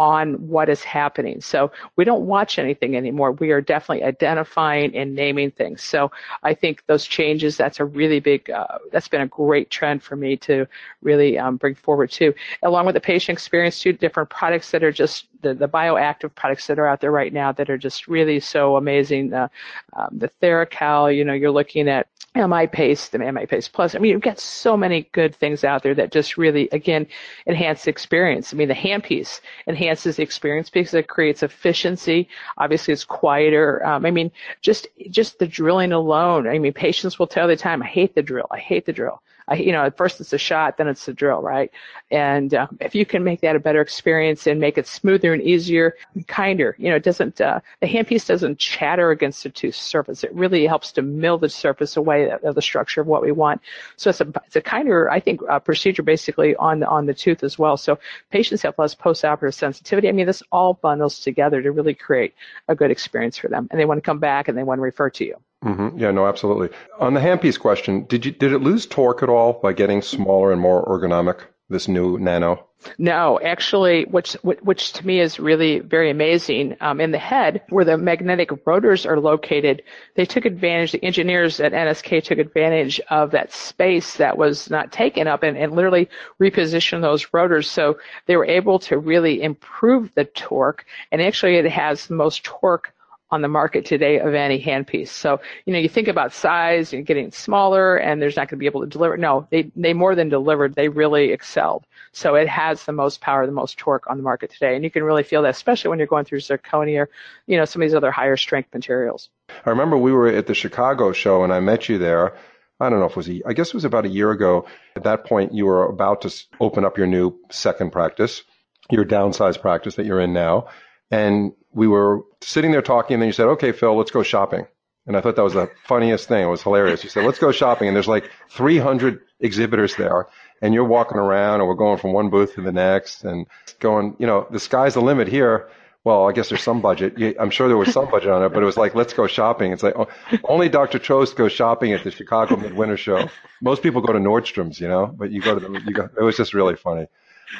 on 0.00 0.32
what 0.48 0.70
is 0.70 0.82
happening. 0.82 1.42
So 1.42 1.70
we 1.96 2.06
don't 2.06 2.24
watch 2.24 2.58
anything 2.58 2.96
anymore. 2.96 3.32
We 3.32 3.50
are 3.50 3.60
definitely 3.60 4.02
identifying 4.02 4.96
and 4.96 5.14
naming 5.14 5.50
things. 5.50 5.82
So 5.82 6.10
I 6.42 6.54
think 6.54 6.82
those 6.86 7.04
changes, 7.04 7.58
that's 7.58 7.80
a 7.80 7.84
really 7.84 8.18
big, 8.18 8.48
uh, 8.48 8.78
that's 8.92 9.08
been 9.08 9.20
a 9.20 9.26
great 9.26 9.68
trend 9.68 10.02
for 10.02 10.16
me 10.16 10.38
to 10.38 10.66
really 11.02 11.38
um, 11.38 11.58
bring 11.58 11.74
forward 11.74 12.10
too. 12.10 12.32
Along 12.62 12.86
with 12.86 12.94
the 12.94 13.00
patient 13.00 13.36
experience 13.36 13.78
too, 13.78 13.92
different 13.92 14.30
products 14.30 14.70
that 14.70 14.82
are 14.82 14.90
just 14.90 15.26
the, 15.42 15.54
the 15.54 15.68
bioactive 15.68 16.34
products 16.34 16.66
that 16.66 16.78
are 16.78 16.86
out 16.86 17.00
there 17.00 17.10
right 17.10 17.32
now 17.32 17.52
that 17.52 17.70
are 17.70 17.78
just 17.78 18.08
really 18.08 18.40
so 18.40 18.76
amazing. 18.76 19.32
Uh, 19.32 19.48
um, 19.94 20.08
the 20.12 20.30
TheraCal, 20.42 21.14
you 21.14 21.24
know, 21.24 21.32
you're 21.32 21.50
looking 21.50 21.88
at 21.88 22.06
MI 22.36 22.68
Paste, 22.68 23.10
the 23.10 23.18
MI 23.18 23.44
Paste 23.44 23.72
Plus. 23.72 23.94
I 23.94 23.98
mean, 23.98 24.12
you've 24.12 24.20
got 24.20 24.38
so 24.38 24.76
many 24.76 25.08
good 25.12 25.34
things 25.34 25.64
out 25.64 25.82
there 25.82 25.94
that 25.96 26.12
just 26.12 26.36
really, 26.36 26.68
again, 26.70 27.06
enhance 27.48 27.84
the 27.84 27.90
experience. 27.90 28.54
I 28.54 28.56
mean, 28.56 28.68
the 28.68 28.74
handpiece 28.74 29.40
enhances 29.66 30.16
the 30.16 30.22
experience 30.22 30.70
because 30.70 30.94
it 30.94 31.08
creates 31.08 31.42
efficiency. 31.42 32.28
Obviously, 32.56 32.92
it's 32.92 33.04
quieter. 33.04 33.84
Um, 33.84 34.06
I 34.06 34.12
mean, 34.12 34.30
just 34.62 34.86
just 35.10 35.40
the 35.40 35.46
drilling 35.46 35.90
alone. 35.92 36.46
I 36.46 36.58
mean, 36.58 36.72
patients 36.72 37.18
will 37.18 37.26
tell 37.26 37.48
the 37.48 37.56
time, 37.56 37.82
"I 37.82 37.86
hate 37.86 38.14
the 38.14 38.22
drill. 38.22 38.46
I 38.52 38.58
hate 38.58 38.86
the 38.86 38.92
drill." 38.92 39.20
I, 39.50 39.56
you 39.56 39.72
know, 39.72 39.90
first 39.96 40.20
it's 40.20 40.32
a 40.32 40.38
shot, 40.38 40.78
then 40.78 40.88
it's 40.88 41.06
a 41.08 41.12
drill, 41.12 41.42
right? 41.42 41.70
And 42.10 42.54
uh, 42.54 42.68
if 42.80 42.94
you 42.94 43.04
can 43.04 43.24
make 43.24 43.40
that 43.40 43.56
a 43.56 43.60
better 43.60 43.80
experience 43.80 44.46
and 44.46 44.60
make 44.60 44.78
it 44.78 44.86
smoother 44.86 45.34
and 45.34 45.42
easier, 45.42 45.96
and 46.14 46.26
kinder, 46.26 46.76
you 46.78 46.88
know, 46.88 46.96
it 46.96 47.02
doesn't, 47.02 47.40
uh, 47.40 47.60
the 47.80 47.86
handpiece 47.86 48.26
doesn't 48.26 48.58
chatter 48.58 49.10
against 49.10 49.42
the 49.42 49.50
tooth 49.50 49.74
surface. 49.74 50.24
It 50.24 50.32
really 50.32 50.66
helps 50.66 50.92
to 50.92 51.02
mill 51.02 51.38
the 51.38 51.48
surface 51.48 51.96
away 51.96 52.30
of 52.30 52.54
the 52.54 52.62
structure 52.62 53.00
of 53.00 53.06
what 53.08 53.22
we 53.22 53.32
want. 53.32 53.60
So 53.96 54.10
it's 54.10 54.20
a, 54.20 54.32
it's 54.46 54.56
a 54.56 54.60
kinder, 54.60 55.10
I 55.10 55.20
think, 55.20 55.40
uh, 55.48 55.58
procedure 55.58 56.02
basically 56.02 56.54
on 56.56 56.82
on 56.84 57.06
the 57.06 57.14
tooth 57.14 57.42
as 57.42 57.58
well. 57.58 57.76
So 57.76 57.98
patients 58.30 58.62
have 58.62 58.78
less 58.78 58.94
postoperative 58.94 59.54
sensitivity. 59.54 60.08
I 60.08 60.12
mean, 60.12 60.26
this 60.26 60.42
all 60.52 60.74
bundles 60.74 61.20
together 61.20 61.60
to 61.62 61.72
really 61.72 61.94
create 61.94 62.34
a 62.68 62.74
good 62.74 62.90
experience 62.90 63.36
for 63.36 63.48
them. 63.48 63.68
And 63.70 63.80
they 63.80 63.84
want 63.84 63.98
to 63.98 64.02
come 64.02 64.18
back 64.18 64.48
and 64.48 64.56
they 64.56 64.62
want 64.62 64.78
to 64.78 64.82
refer 64.82 65.10
to 65.10 65.24
you. 65.24 65.36
Mm-hmm. 65.64 65.98
Yeah, 65.98 66.10
no, 66.10 66.26
absolutely. 66.26 66.70
On 66.98 67.14
the 67.14 67.20
handpiece 67.20 67.58
question, 67.58 68.04
did 68.04 68.24
you 68.24 68.32
did 68.32 68.52
it 68.52 68.60
lose 68.60 68.86
torque 68.86 69.22
at 69.22 69.28
all 69.28 69.54
by 69.54 69.72
getting 69.72 70.00
smaller 70.00 70.52
and 70.52 70.60
more 70.60 70.84
ergonomic? 70.86 71.40
This 71.68 71.86
new 71.86 72.18
Nano. 72.18 72.66
No, 72.98 73.38
actually, 73.40 74.04
which 74.06 74.32
which 74.42 74.92
to 74.94 75.06
me 75.06 75.20
is 75.20 75.38
really 75.38 75.78
very 75.78 76.10
amazing. 76.10 76.76
Um, 76.80 77.00
in 77.00 77.10
the 77.10 77.18
head, 77.18 77.62
where 77.68 77.84
the 77.84 77.96
magnetic 77.98 78.66
rotors 78.66 79.04
are 79.06 79.20
located, 79.20 79.82
they 80.16 80.24
took 80.24 80.46
advantage. 80.46 80.92
The 80.92 81.04
engineers 81.04 81.60
at 81.60 81.72
NSK 81.72 82.24
took 82.24 82.38
advantage 82.38 82.98
of 83.10 83.30
that 83.32 83.52
space 83.52 84.16
that 84.16 84.38
was 84.38 84.70
not 84.70 84.90
taken 84.90 85.28
up, 85.28 85.42
and, 85.42 85.56
and 85.56 85.72
literally 85.72 86.08
repositioned 86.40 87.02
those 87.02 87.28
rotors. 87.32 87.70
So 87.70 87.98
they 88.26 88.36
were 88.36 88.46
able 88.46 88.78
to 88.80 88.98
really 88.98 89.42
improve 89.42 90.12
the 90.14 90.24
torque. 90.24 90.86
And 91.12 91.20
actually, 91.20 91.56
it 91.56 91.70
has 91.70 92.06
the 92.06 92.14
most 92.14 92.42
torque 92.42 92.92
on 93.30 93.42
the 93.42 93.48
market 93.48 93.84
today 93.84 94.18
of 94.18 94.34
any 94.34 94.60
handpiece. 94.62 95.08
So, 95.08 95.40
you 95.64 95.72
know, 95.72 95.78
you 95.78 95.88
think 95.88 96.08
about 96.08 96.32
size 96.32 96.92
and 96.92 97.06
getting 97.06 97.30
smaller 97.30 97.96
and 97.96 98.20
there's 98.20 98.36
not 98.36 98.48
going 98.48 98.56
to 98.58 98.60
be 98.60 98.66
able 98.66 98.80
to 98.80 98.86
deliver. 98.86 99.16
No, 99.16 99.46
they, 99.50 99.70
they 99.76 99.92
more 99.92 100.14
than 100.14 100.28
delivered. 100.28 100.74
They 100.74 100.88
really 100.88 101.30
excelled. 101.30 101.86
So 102.12 102.34
it 102.34 102.48
has 102.48 102.84
the 102.84 102.92
most 102.92 103.20
power, 103.20 103.46
the 103.46 103.52
most 103.52 103.78
torque 103.78 104.08
on 104.08 104.16
the 104.16 104.22
market 104.22 104.50
today. 104.50 104.74
And 104.74 104.82
you 104.82 104.90
can 104.90 105.04
really 105.04 105.22
feel 105.22 105.42
that, 105.42 105.50
especially 105.50 105.90
when 105.90 105.98
you're 105.98 106.08
going 106.08 106.24
through 106.24 106.40
zirconia 106.40 107.02
or, 107.02 107.10
you 107.46 107.56
know, 107.56 107.64
some 107.64 107.82
of 107.82 107.88
these 107.88 107.94
other 107.94 108.10
higher 108.10 108.36
strength 108.36 108.74
materials. 108.74 109.28
I 109.64 109.70
remember 109.70 109.96
we 109.96 110.12
were 110.12 110.28
at 110.28 110.46
the 110.46 110.54
Chicago 110.54 111.12
show 111.12 111.44
and 111.44 111.52
I 111.52 111.60
met 111.60 111.88
you 111.88 111.98
there. 111.98 112.36
I 112.80 112.88
don't 112.88 112.98
know 112.98 113.06
if 113.06 113.12
it 113.12 113.16
was, 113.16 113.28
a, 113.28 113.42
I 113.46 113.52
guess 113.52 113.68
it 113.68 113.74
was 113.74 113.84
about 113.84 114.06
a 114.06 114.08
year 114.08 114.30
ago. 114.30 114.66
At 114.96 115.04
that 115.04 115.24
point, 115.24 115.54
you 115.54 115.66
were 115.66 115.84
about 115.84 116.22
to 116.22 116.34
open 116.60 116.84
up 116.84 116.96
your 116.96 117.06
new 117.06 117.38
second 117.50 117.92
practice, 117.92 118.42
your 118.90 119.04
downsized 119.04 119.60
practice 119.60 119.96
that 119.96 120.06
you're 120.06 120.20
in 120.20 120.32
now. 120.32 120.68
And 121.10 121.52
we 121.72 121.88
were 121.88 122.22
sitting 122.40 122.72
there 122.72 122.82
talking, 122.82 123.14
and 123.14 123.22
then 123.22 123.28
you 123.28 123.32
said, 123.32 123.46
"Okay, 123.46 123.72
Phil, 123.72 123.96
let's 123.96 124.10
go 124.10 124.22
shopping." 124.22 124.66
And 125.06 125.16
I 125.16 125.20
thought 125.20 125.36
that 125.36 125.42
was 125.42 125.54
the 125.54 125.70
funniest 125.86 126.28
thing. 126.28 126.44
It 126.44 126.50
was 126.50 126.62
hilarious. 126.62 127.02
You 127.02 127.10
said, 127.10 127.24
"Let's 127.24 127.38
go 127.38 127.52
shopping," 127.52 127.88
and 127.88 127.96
there's 127.96 128.08
like 128.08 128.30
300 128.50 129.20
exhibitors 129.40 129.96
there, 129.96 130.26
and 130.62 130.74
you're 130.74 130.84
walking 130.84 131.18
around, 131.18 131.60
and 131.60 131.68
we're 131.68 131.74
going 131.74 131.98
from 131.98 132.12
one 132.12 132.30
booth 132.30 132.54
to 132.54 132.62
the 132.62 132.72
next, 132.72 133.24
and 133.24 133.46
going, 133.80 134.14
you 134.18 134.26
know, 134.26 134.46
the 134.50 134.60
sky's 134.60 134.94
the 134.94 135.00
limit 135.00 135.28
here. 135.28 135.68
Well, 136.02 136.28
I 136.28 136.32
guess 136.32 136.48
there's 136.48 136.62
some 136.62 136.80
budget. 136.80 137.36
I'm 137.38 137.50
sure 137.50 137.68
there 137.68 137.76
was 137.76 137.92
some 137.92 138.10
budget 138.10 138.30
on 138.30 138.42
it, 138.42 138.54
but 138.54 138.62
it 138.62 138.66
was 138.66 138.78
like, 138.78 138.94
let's 138.94 139.12
go 139.12 139.26
shopping. 139.26 139.72
It's 139.72 139.82
like 139.82 139.94
oh, 139.96 140.08
only 140.44 140.70
Dr. 140.70 140.98
Trost 140.98 141.36
goes 141.36 141.52
shopping 141.52 141.92
at 141.92 142.04
the 142.04 142.10
Chicago 142.10 142.56
Midwinter 142.56 142.96
Show. 142.96 143.28
Most 143.60 143.82
people 143.82 144.00
go 144.00 144.14
to 144.14 144.18
Nordstrom's, 144.18 144.80
you 144.80 144.88
know, 144.88 145.06
but 145.06 145.30
you 145.30 145.42
go 145.42 145.58
to 145.58 145.60
the. 145.60 145.80
You 145.86 145.92
go, 145.92 146.08
it 146.18 146.22
was 146.22 146.36
just 146.36 146.54
really 146.54 146.76
funny. 146.76 147.06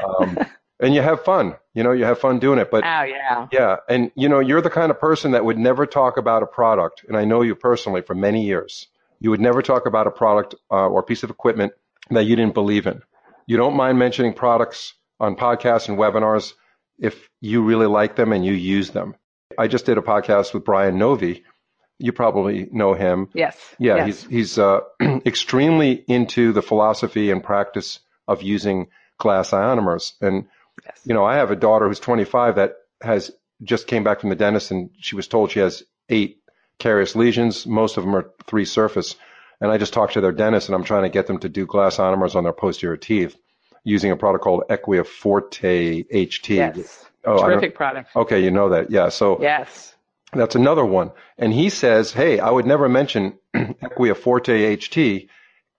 Um, 0.03 0.39
and 0.81 0.95
you 0.95 1.03
have 1.03 1.25
fun. 1.25 1.57
You 1.75 1.83
know, 1.83 1.93
you 1.93 2.05
have 2.05 2.19
fun 2.19 2.39
doing 2.39 2.59
it. 2.59 2.71
But 2.71 2.85
oh 2.85 3.03
yeah, 3.03 3.47
yeah, 3.53 3.77
and 3.89 4.11
you 4.15 4.29
know, 4.29 4.41
you're 4.41 4.63
the 4.63 4.71
kind 4.71 4.91
of 4.91 5.01
person 5.01 5.33
that 5.33 5.45
would 5.45 5.59
never 5.59 5.87
talk 5.87 6.17
about 6.17 6.43
a 6.43 6.47
product, 6.47 7.05
and 7.07 7.17
I 7.17 7.25
know 7.25 7.43
you 7.43 7.55
personally 7.55 8.03
for 8.03 8.15
many 8.15 8.45
years. 8.45 8.89
You 9.21 9.31
would 9.31 9.41
never 9.41 9.61
talk 9.61 9.87
about 9.87 10.07
a 10.07 10.11
product 10.11 10.55
uh, 10.71 10.89
or 10.89 11.03
piece 11.03 11.23
of 11.23 11.31
equipment 11.31 11.73
that 12.11 12.25
you 12.25 12.37
didn't 12.37 12.55
believe 12.55 12.87
in. 12.87 13.03
You 13.47 13.57
don't 13.57 13.77
mind 13.77 13.99
mentioning 13.99 14.33
products 14.33 14.95
on 15.19 15.37
podcasts 15.37 15.89
and 15.89 15.99
webinars 15.99 16.55
if 16.99 17.29
you 17.41 17.63
really 17.63 17.87
like 17.87 18.17
them 18.17 18.33
and 18.33 18.45
you 18.45 18.53
use 18.53 18.91
them. 18.91 19.15
I 19.59 19.69
just 19.69 19.85
did 19.85 19.99
a 19.99 20.03
podcast 20.03 20.55
with 20.55 20.65
Brian 20.65 20.99
Novy. 20.99 21.45
You 21.99 22.13
probably 22.13 22.69
know 22.73 22.95
him. 22.95 23.29
Yes. 23.35 23.57
Yeah, 23.79 23.97
yes. 23.97 24.07
he's 24.07 24.31
he's 24.31 24.59
uh, 24.59 24.81
extremely 25.27 25.93
into 26.09 26.53
the 26.53 26.63
philosophy 26.63 27.31
and 27.31 27.45
practice 27.45 28.01
of 28.27 28.43
using 28.43 28.87
glass 29.19 29.51
ionomers. 29.51 30.13
And 30.21 30.47
Yes. 30.85 31.01
You 31.05 31.15
know, 31.15 31.25
I 31.25 31.37
have 31.37 31.51
a 31.51 31.57
daughter 31.57 31.89
who's 31.89 32.01
25 32.01 32.57
that 32.57 32.75
has 33.03 33.31
just 33.63 33.87
came 33.87 34.05
back 34.05 34.21
from 34.21 34.31
the 34.31 34.37
dentist 34.37 34.71
and 34.71 34.91
she 34.99 35.17
was 35.17 35.29
told 35.29 35.51
she 35.51 35.61
has 35.61 35.83
eight 36.09 36.39
carious 36.79 37.15
lesions. 37.15 37.67
Most 37.67 37.97
of 37.97 38.05
them 38.05 38.15
are 38.17 38.31
three 38.47 38.65
surface. 38.65 39.17
And 39.61 39.71
I 39.71 39.77
just 39.77 39.93
talked 39.93 40.15
to 40.15 40.21
their 40.21 40.33
dentist 40.33 40.69
and 40.69 40.75
I'm 40.75 40.85
trying 40.85 41.03
to 41.03 41.11
get 41.11 41.27
them 41.27 41.39
to 41.41 41.49
do 41.49 41.67
glass 41.67 41.99
ionomers 41.99 42.35
on 42.35 42.45
their 42.45 42.53
posterior 42.53 42.97
teeth 42.97 43.37
using 43.85 44.11
a 44.11 44.17
product 44.17 44.45
called 44.45 44.65
Equia 44.69 45.07
Forte 45.07 46.05
HT. 46.05 46.49
Yes. 46.49 47.05
Oh, 47.25 47.43
Terrific 47.43 47.75
product. 47.75 48.17
Okay, 48.17 48.43
you 48.43 48.51
know 48.51 48.71
that. 48.71 48.91
Yeah. 48.91 49.11
So 49.11 49.39
yes. 49.41 49.95
That's 50.33 50.55
another 50.55 50.85
one. 50.85 51.11
And 51.39 51.53
he 51.53 51.71
says, 51.71 52.13
hey, 52.13 52.39
I 52.39 52.51
would 52.51 52.67
never 52.67 52.89
mention 52.89 53.39
Equia 53.55 54.17
Forte 54.17 54.77
HT. 54.77 55.29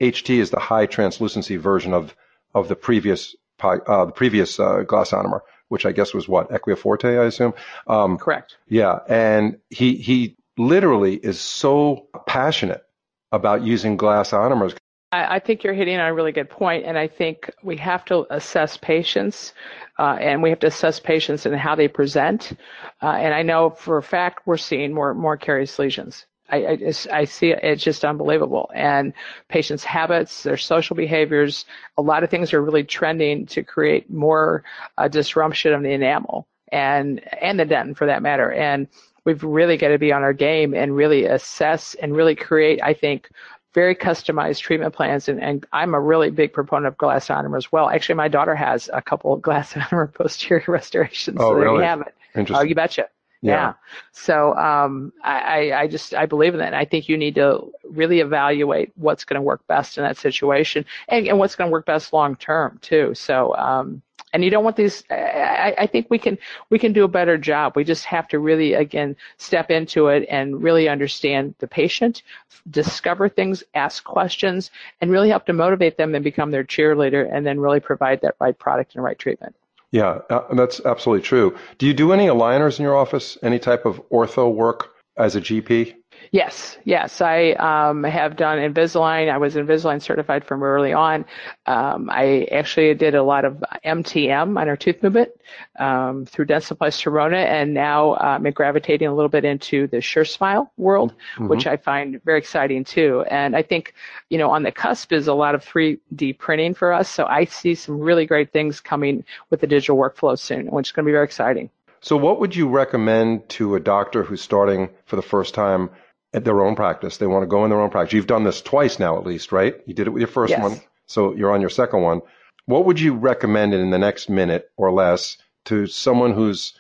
HT 0.02 0.38
is 0.38 0.50
the 0.50 0.60
high 0.60 0.88
translucency 0.88 1.56
version 1.56 1.94
of, 1.94 2.16
of 2.54 2.68
the 2.68 2.76
previous 2.76 3.36
uh, 3.64 4.06
the 4.06 4.12
previous 4.12 4.60
uh, 4.60 4.82
glass 4.82 5.12
ionomer, 5.12 5.42
which 5.70 5.86
I 5.86 5.92
guess 5.92 6.14
was 6.14 6.28
what 6.28 6.50
Equia 6.50 6.78
Forte, 6.78 7.18
I 7.18 7.26
assume. 7.26 7.54
Um, 7.88 8.18
Correct. 8.18 8.58
Yeah, 8.68 9.00
and 9.08 9.60
he 9.70 9.96
he 9.96 10.38
literally 10.58 11.16
is 11.16 11.40
so 11.40 12.08
passionate 12.28 12.84
about 13.32 13.64
using 13.64 13.98
glass 13.98 14.32
ionomers. 14.32 14.76
I, 15.12 15.36
I 15.36 15.40
think 15.40 15.64
you're 15.64 15.74
hitting 15.74 15.98
on 15.98 16.08
a 16.08 16.14
really 16.14 16.32
good 16.32 16.50
point, 16.50 16.86
and 16.86 16.98
I 16.98 17.08
think 17.08 17.50
we 17.64 17.78
have 17.78 18.06
to 18.06 18.26
assess 18.34 18.78
patients, 18.78 19.54
uh, 20.00 20.18
and 20.20 20.42
we 20.42 20.50
have 20.50 20.60
to 20.60 20.68
assess 20.68 21.00
patients 21.00 21.46
and 21.46 21.56
how 21.56 21.76
they 21.76 21.88
present. 21.88 22.54
Uh, 23.02 23.08
and 23.08 23.34
I 23.34 23.42
know 23.42 23.70
for 23.70 23.98
a 23.98 24.04
fact 24.04 24.46
we're 24.46 24.58
seeing 24.58 24.94
more 24.94 25.14
more 25.14 25.38
carious 25.38 25.78
lesions. 25.80 26.26
I, 26.52 26.68
I, 26.68 26.76
just, 26.76 27.10
I 27.10 27.26
see 27.26 27.52
it, 27.52 27.60
it's 27.64 27.84
just 27.84 28.06
unbelievable. 28.06 28.70
And 28.76 29.14
patients' 29.48 29.84
habits, 29.84 30.44
their 30.44 30.58
social 30.58 30.96
behaviors, 30.96 31.66
a 31.98 32.02
lot 32.02 32.24
of 32.24 32.30
things 32.30 32.54
are 32.54 32.62
really 32.62 32.84
trending 32.84 33.46
to 33.48 33.64
create 33.64 34.10
more 34.10 34.64
uh, 34.98 35.08
disruption 35.08 35.74
of 35.74 35.82
the 35.82 35.92
enamel 35.92 36.48
and 36.72 37.22
and 37.42 37.60
the 37.60 37.66
dentin 37.66 37.96
for 37.96 38.08
that 38.08 38.22
matter. 38.22 38.52
And 38.52 38.88
we've 39.26 39.44
really 39.44 39.78
got 39.78 39.90
to 39.90 39.98
be 39.98 40.12
on 40.12 40.24
our 40.24 40.34
game 40.34 40.74
and 40.74 40.96
really 40.96 41.26
assess 41.26 41.96
and 41.96 42.16
really 42.16 42.36
create, 42.36 42.82
I 42.84 42.94
think, 42.94 43.30
very 43.74 43.96
customized 43.96 44.60
treatment 44.60 44.94
plans. 44.94 45.30
And, 45.30 45.42
and 45.42 45.66
I'm 45.72 45.94
a 45.94 46.00
really 46.00 46.30
big 46.30 46.54
proponent 46.54 46.88
of 46.88 46.98
glass 46.98 47.28
ionomer 47.28 47.58
as 47.58 47.72
well. 47.72 47.90
Actually, 47.90 48.16
my 48.16 48.28
daughter 48.28 48.56
has 48.56 48.90
a 48.92 49.02
couple 49.02 49.34
of 49.34 49.42
glass 49.42 49.74
ionomer 49.74 50.14
posterior 50.14 50.66
restorations. 50.68 51.38
Oh, 51.40 51.52
so 51.52 51.54
really? 51.54 51.80
we 51.80 51.84
have 51.86 52.02
it. 52.02 52.16
Interesting. 52.36 52.66
Oh, 52.66 52.68
you 52.68 52.76
betcha. 52.76 53.08
Yeah. 53.42 53.54
Yeah. 53.54 53.74
So 54.12 54.56
um, 54.56 55.12
I, 55.24 55.72
I 55.74 55.88
just 55.88 56.14
I 56.14 56.26
believe 56.26 56.54
in 56.54 56.60
that. 56.60 56.68
And 56.68 56.76
I 56.76 56.86
think 56.86 57.10
you 57.10 57.18
need 57.18 57.36
to 57.36 57.72
really 57.90 58.20
evaluate 58.20 58.92
what's 58.96 59.26
going 59.26 59.36
to 59.36 59.42
work 59.42 59.66
best 59.68 59.98
in 59.98 60.04
that 60.04 60.18
situation 60.18 60.86
and, 61.08 61.28
and 61.28 61.40
what's 61.40 61.56
going 61.56 61.70
to 61.70 61.72
work 61.72 61.86
best 61.86 62.14
long 62.14 62.36
term 62.36 62.78
too. 62.82 63.14
So 63.16 63.56
um, 63.56 64.02
and 64.34 64.44
you 64.44 64.50
don't 64.50 64.64
want 64.64 64.76
these. 64.76 65.04
I, 65.10 65.74
I 65.80 65.88
think 65.88 66.08
we 66.10 66.18
can 66.20 66.38
we 66.70 66.80
can 66.80 66.94
do 66.94 67.04
a 67.04 67.08
better 67.08 67.38
job. 67.38 67.74
We 67.76 67.84
just 67.84 68.06
have 68.06 68.28
to 68.30 68.40
really 68.40 68.74
again 68.74 69.16
step 69.38 69.72
into 69.72 70.08
it 70.08 70.26
and 70.30 70.62
really 70.62 70.88
understand 70.88 71.56
the 71.60 71.68
patient, 71.68 72.24
discover 72.70 73.28
things, 73.28 73.64
ask 73.74 74.04
questions, 74.04 74.72
and 75.02 75.12
really 75.12 75.30
help 75.30 75.46
to 75.48 75.54
motivate 75.54 75.98
them 75.98 76.16
and 76.16 76.24
become 76.24 76.52
their 76.52 76.64
cheerleader, 76.64 77.28
and 77.32 77.46
then 77.46 77.60
really 77.60 77.80
provide 77.80 78.22
that 78.22 78.36
right 78.40 78.58
product 78.58 78.96
and 78.96 79.04
right 79.04 79.20
treatment. 79.20 79.56
Yeah, 79.92 80.20
uh, 80.30 80.54
that's 80.54 80.80
absolutely 80.86 81.24
true. 81.24 81.58
Do 81.78 81.86
you 81.86 81.94
do 81.94 82.14
any 82.14 82.28
aligners 82.28 82.80
in 82.80 82.84
your 82.84 82.96
office? 82.96 83.38
Any 83.44 83.60
type 83.60 83.86
of 83.86 84.02
ortho 84.10 84.54
work 84.54 84.90
as 85.18 85.36
a 85.36 85.42
GP? 85.42 86.01
Yes, 86.32 86.78
yes, 86.84 87.20
I 87.22 87.52
um, 87.54 88.04
have 88.04 88.36
done 88.36 88.60
Invisalign. 88.60 89.32
I 89.32 89.38
was 89.38 89.56
Invisalign 89.56 90.02
certified 90.02 90.46
from 90.46 90.64
early 90.64 90.94
on. 90.94 91.26
Um, 91.66 92.10
I 92.10 92.48
actually 92.52 92.94
did 92.94 93.16
a 93.16 93.24
lot 93.24 93.44
of 93.44 93.64
MTM 93.84 94.60
on 94.60 94.70
our 94.70 94.78
tooth 94.78 95.02
movement 95.04 95.32
um, 95.80 96.26
through 96.26 96.46
Dentsply 96.46 96.90
Sirona, 96.92 97.44
and 97.46 97.74
now 97.74 98.16
um, 98.16 98.46
I'm 98.46 98.52
gravitating 98.54 99.08
a 99.08 99.14
little 99.14 99.30
bit 99.30 99.44
into 99.44 99.88
the 99.88 99.98
SureSmile 99.98 100.70
world, 100.78 101.14
Mm-hmm. 101.36 101.48
which 101.48 101.68
I 101.68 101.78
find 101.78 102.22
very 102.24 102.38
exciting 102.40 102.84
too. 102.84 103.24
And 103.30 103.56
I 103.56 103.62
think, 103.62 103.94
you 104.30 104.38
know, 104.38 104.52
on 104.52 104.64
the 104.64 104.72
cusp 104.72 105.12
is 105.12 105.28
a 105.28 105.34
lot 105.34 105.56
of 105.56 105.64
3D 105.64 106.38
printing 106.38 106.74
for 106.74 106.92
us. 106.92 107.10
So 107.10 107.26
I 107.26 107.46
see 107.46 107.76
some 107.76 108.00
really 108.00 108.26
great 108.26 108.52
things 108.52 108.80
coming 108.80 109.24
with 109.50 109.62
the 109.62 109.68
digital 109.68 109.98
workflow 109.98 110.38
soon, 110.38 110.68
which 110.68 110.90
is 110.90 110.92
going 110.92 111.06
to 111.06 111.10
be 111.10 111.14
very 111.14 111.26
exciting. 111.26 111.70
So, 112.02 112.18
what 112.18 112.40
would 112.40 112.56
you 112.56 112.68
recommend 112.68 113.48
to 113.50 113.76
a 113.76 113.80
doctor 113.80 114.24
who's 114.24 114.42
starting 114.42 114.90
for 115.06 115.16
the 115.16 115.22
first 115.22 115.54
time 115.54 115.90
at 116.34 116.44
their 116.46 116.62
own 116.62 116.76
practice? 116.76 117.18
They 117.18 117.28
want 117.28 117.44
to 117.44 117.48
go 117.48 117.64
in 117.64 117.70
their 117.70 117.82
own 117.82 117.90
practice. 117.90 118.14
You've 118.14 118.28
done 118.28 118.44
this 118.44 118.62
twice 118.62 119.00
now, 119.00 119.18
at 119.18 119.26
least, 119.26 119.52
right? 119.52 119.76
You 119.86 119.94
did 119.94 120.08
it 120.08 120.12
with 120.12 120.22
your 120.22 120.28
first 120.28 120.52
Yes. 120.52 120.62
one, 120.62 120.80
so 121.06 121.34
you're 121.36 121.52
on 121.52 121.62
your 121.62 121.70
second 121.70 122.02
one. 122.02 122.22
What 122.66 122.86
would 122.86 123.00
you 123.00 123.14
recommend 123.16 123.74
in 123.74 123.90
the 123.90 123.98
next 124.00 124.30
minute 124.30 124.70
or 124.78 124.92
less 124.92 125.38
to 125.66 125.88
someone 125.88 126.34
who's 126.34 126.74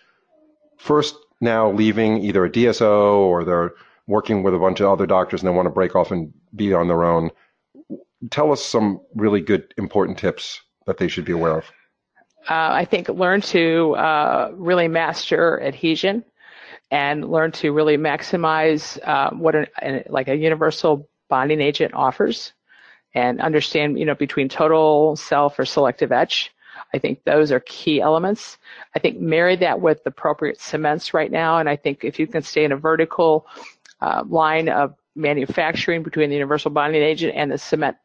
first 0.78 1.16
now 1.42 1.72
leaving 1.72 2.18
either 2.24 2.46
a 2.46 2.50
DSO 2.50 3.18
or 3.18 3.44
they're 3.44 3.74
working 4.08 4.44
with 4.44 4.54
a 4.54 4.60
bunch 4.60 4.80
of 4.80 4.88
other 4.90 5.06
doctors 5.06 5.42
and 5.42 5.50
they 5.50 5.56
want 5.56 5.66
to 5.66 5.72
break 5.72 5.96
off 5.96 6.12
and 6.12 6.34
be 6.56 6.74
on 6.74 6.88
their 6.88 7.04
own? 7.04 7.30
Tell 8.30 8.52
us 8.52 8.64
some 8.64 9.02
really 9.16 9.42
good, 9.42 9.74
important 9.78 10.18
tips 10.18 10.62
that 10.86 10.98
they 10.98 11.08
should 11.08 11.26
be 11.26 11.32
aware 11.32 11.58
of. 11.58 11.66
uh, 12.50 12.70
I 12.74 12.86
think 12.86 13.10
learn 13.10 13.42
to 13.42 13.96
uh, 13.96 14.52
really 14.54 14.88
master 14.88 15.62
adhesion 15.62 16.24
and 16.91 17.32
learn 17.32 17.51
to 17.54 17.71
really 17.71 17.97
maximize 17.97 18.99
uh, 19.08 19.32
what 19.32 19.56
an, 19.56 19.67
an, 19.82 20.04
like 20.10 20.27
a 20.27 20.36
universal 20.36 21.10
bonding 21.30 21.62
agent 21.62 21.93
offers 21.93 22.51
and 23.13 23.39
understand 23.41 23.97
you 23.97 24.06
know 24.06 24.15
between 24.15 24.49
total 24.49 25.15
self 25.15 25.58
or 25.58 25.65
selective 25.65 26.12
etch. 26.12 26.51
I 26.93 26.99
think 26.99 27.23
those 27.23 27.51
are 27.51 27.62
key 27.62 28.01
elements. 28.01 28.58
I 28.95 28.99
think 28.99 29.19
marry 29.19 29.56
that 29.58 29.80
with 29.80 30.01
appropriate 30.06 30.60
cements 30.60 31.13
right 31.13 31.32
now. 31.32 31.58
And 31.58 31.69
i 31.69 31.75
think 31.75 32.04
if 32.04 32.19
you 32.19 32.27
can 32.27 32.41
stay 32.41 32.63
in 32.65 32.71
a 32.71 32.77
vertical 32.77 33.47
uh, 34.01 34.23
line 34.27 34.67
of 34.69 34.95
manufacturing 35.15 36.04
between 36.04 36.30
the 36.30 36.36
universal 36.36 36.71
bonding 36.71 37.01
agent 37.01 37.34
and 37.36 37.51
the 37.51 37.58
cement 37.58 37.97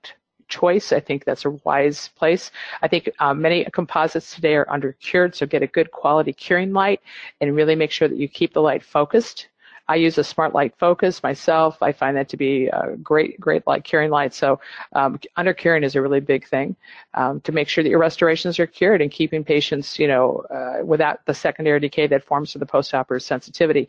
choice. 0.48 0.92
I 0.92 1.00
think 1.00 1.24
that's 1.24 1.44
a 1.44 1.50
wise 1.50 2.08
place. 2.16 2.50
I 2.82 2.88
think 2.88 3.10
uh, 3.18 3.34
many 3.34 3.64
composites 3.66 4.34
today 4.34 4.54
are 4.54 4.70
under 4.70 4.92
cured, 4.92 5.34
so 5.34 5.46
get 5.46 5.62
a 5.62 5.66
good 5.66 5.90
quality 5.90 6.32
curing 6.32 6.72
light 6.72 7.00
and 7.40 7.54
really 7.54 7.74
make 7.74 7.90
sure 7.90 8.08
that 8.08 8.18
you 8.18 8.28
keep 8.28 8.52
the 8.52 8.62
light 8.62 8.82
focused. 8.82 9.48
I 9.88 9.96
use 9.96 10.18
a 10.18 10.22
SmartLite 10.22 10.72
Focus 10.78 11.22
myself. 11.22 11.80
I 11.80 11.92
find 11.92 12.16
that 12.16 12.28
to 12.30 12.36
be 12.36 12.66
a 12.66 12.96
great, 12.96 13.38
great 13.38 13.66
light 13.66 13.84
curing 13.84 14.10
light. 14.10 14.34
So 14.34 14.60
um, 14.94 15.20
under 15.36 15.54
curing 15.54 15.84
is 15.84 15.94
a 15.94 16.02
really 16.02 16.20
big 16.20 16.46
thing 16.46 16.74
um, 17.14 17.40
to 17.42 17.52
make 17.52 17.68
sure 17.68 17.84
that 17.84 17.90
your 17.90 18.00
restorations 18.00 18.58
are 18.58 18.66
cured 18.66 19.00
and 19.00 19.10
keeping 19.10 19.44
patients, 19.44 19.98
you 19.98 20.08
know, 20.08 20.44
uh, 20.50 20.84
without 20.84 21.24
the 21.26 21.34
secondary 21.34 21.78
decay 21.78 22.06
that 22.08 22.24
forms 22.24 22.52
to 22.52 22.58
the 22.58 22.66
postoperative 22.66 23.22
sensitivity. 23.22 23.88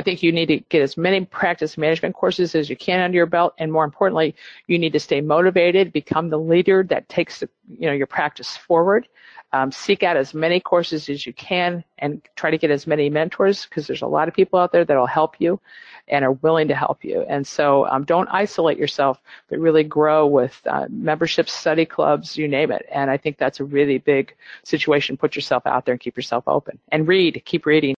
I 0.00 0.02
think 0.02 0.22
you 0.22 0.32
need 0.32 0.46
to 0.46 0.60
get 0.70 0.80
as 0.80 0.96
many 0.96 1.26
practice 1.26 1.76
management 1.76 2.14
courses 2.14 2.54
as 2.54 2.70
you 2.70 2.76
can 2.76 3.00
under 3.00 3.16
your 3.16 3.26
belt, 3.26 3.52
and 3.58 3.70
more 3.70 3.84
importantly, 3.84 4.34
you 4.66 4.78
need 4.78 4.94
to 4.94 4.98
stay 4.98 5.20
motivated, 5.20 5.92
become 5.92 6.30
the 6.30 6.38
leader 6.38 6.82
that 6.84 7.06
takes 7.10 7.40
the, 7.40 7.50
you 7.78 7.86
know 7.86 7.92
your 7.92 8.06
practice 8.06 8.56
forward. 8.56 9.06
Um, 9.52 9.70
seek 9.70 10.02
out 10.02 10.16
as 10.16 10.32
many 10.32 10.58
courses 10.58 11.10
as 11.10 11.26
you 11.26 11.34
can, 11.34 11.84
and 11.98 12.22
try 12.34 12.50
to 12.50 12.56
get 12.56 12.70
as 12.70 12.86
many 12.86 13.10
mentors 13.10 13.66
because 13.66 13.86
there's 13.86 14.00
a 14.00 14.06
lot 14.06 14.26
of 14.26 14.32
people 14.32 14.58
out 14.58 14.72
there 14.72 14.86
that'll 14.86 15.04
help 15.04 15.34
you 15.38 15.60
and 16.08 16.24
are 16.24 16.32
willing 16.32 16.68
to 16.68 16.74
help 16.74 17.04
you. 17.04 17.20
And 17.28 17.46
so, 17.46 17.86
um, 17.88 18.04
don't 18.04 18.28
isolate 18.30 18.78
yourself, 18.78 19.20
but 19.50 19.58
really 19.58 19.84
grow 19.84 20.26
with 20.26 20.58
uh, 20.64 20.86
memberships, 20.88 21.52
study 21.52 21.84
clubs, 21.84 22.38
you 22.38 22.48
name 22.48 22.72
it. 22.72 22.86
And 22.90 23.10
I 23.10 23.18
think 23.18 23.36
that's 23.36 23.60
a 23.60 23.64
really 23.64 23.98
big 23.98 24.34
situation. 24.62 25.18
Put 25.18 25.36
yourself 25.36 25.66
out 25.66 25.84
there 25.84 25.92
and 25.92 26.00
keep 26.00 26.16
yourself 26.16 26.44
open, 26.46 26.78
and 26.90 27.06
read. 27.06 27.42
Keep 27.44 27.66
reading. 27.66 27.94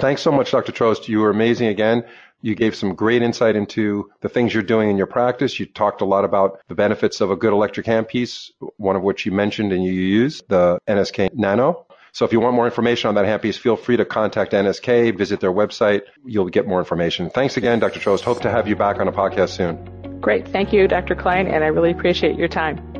Thanks 0.00 0.22
so 0.22 0.32
much, 0.32 0.50
Dr. 0.50 0.72
Trost. 0.72 1.08
You 1.08 1.20
were 1.20 1.30
amazing 1.30 1.68
again. 1.68 2.04
You 2.40 2.54
gave 2.54 2.76
some 2.76 2.94
great 2.94 3.22
insight 3.22 3.56
into 3.56 4.10
the 4.20 4.28
things 4.28 4.54
you're 4.54 4.62
doing 4.62 4.90
in 4.90 4.96
your 4.96 5.08
practice. 5.08 5.58
You 5.58 5.66
talked 5.66 6.00
a 6.00 6.04
lot 6.04 6.24
about 6.24 6.60
the 6.68 6.74
benefits 6.74 7.20
of 7.20 7.30
a 7.30 7.36
good 7.36 7.52
electric 7.52 7.86
handpiece, 7.86 8.50
one 8.76 8.94
of 8.94 9.02
which 9.02 9.26
you 9.26 9.32
mentioned 9.32 9.72
and 9.72 9.82
you 9.82 9.92
use, 9.92 10.42
the 10.48 10.78
NSK 10.88 11.34
Nano. 11.34 11.86
So 12.12 12.24
if 12.24 12.32
you 12.32 12.40
want 12.40 12.54
more 12.54 12.64
information 12.64 13.08
on 13.08 13.14
that 13.16 13.26
handpiece, 13.26 13.58
feel 13.58 13.76
free 13.76 13.96
to 13.96 14.04
contact 14.04 14.52
NSK, 14.52 15.16
visit 15.16 15.40
their 15.40 15.52
website. 15.52 16.02
You'll 16.24 16.48
get 16.48 16.66
more 16.66 16.78
information. 16.78 17.28
Thanks 17.30 17.56
again, 17.56 17.80
Dr. 17.80 18.00
Trost. 18.00 18.22
Hope 18.22 18.40
to 18.42 18.50
have 18.50 18.68
you 18.68 18.76
back 18.76 18.98
on 18.98 19.08
a 19.08 19.12
podcast 19.12 19.50
soon. 19.50 20.20
Great. 20.20 20.48
Thank 20.48 20.72
you, 20.72 20.88
Dr. 20.88 21.14
Klein, 21.14 21.46
and 21.46 21.64
I 21.64 21.68
really 21.68 21.90
appreciate 21.90 22.36
your 22.36 22.48
time. 22.48 22.97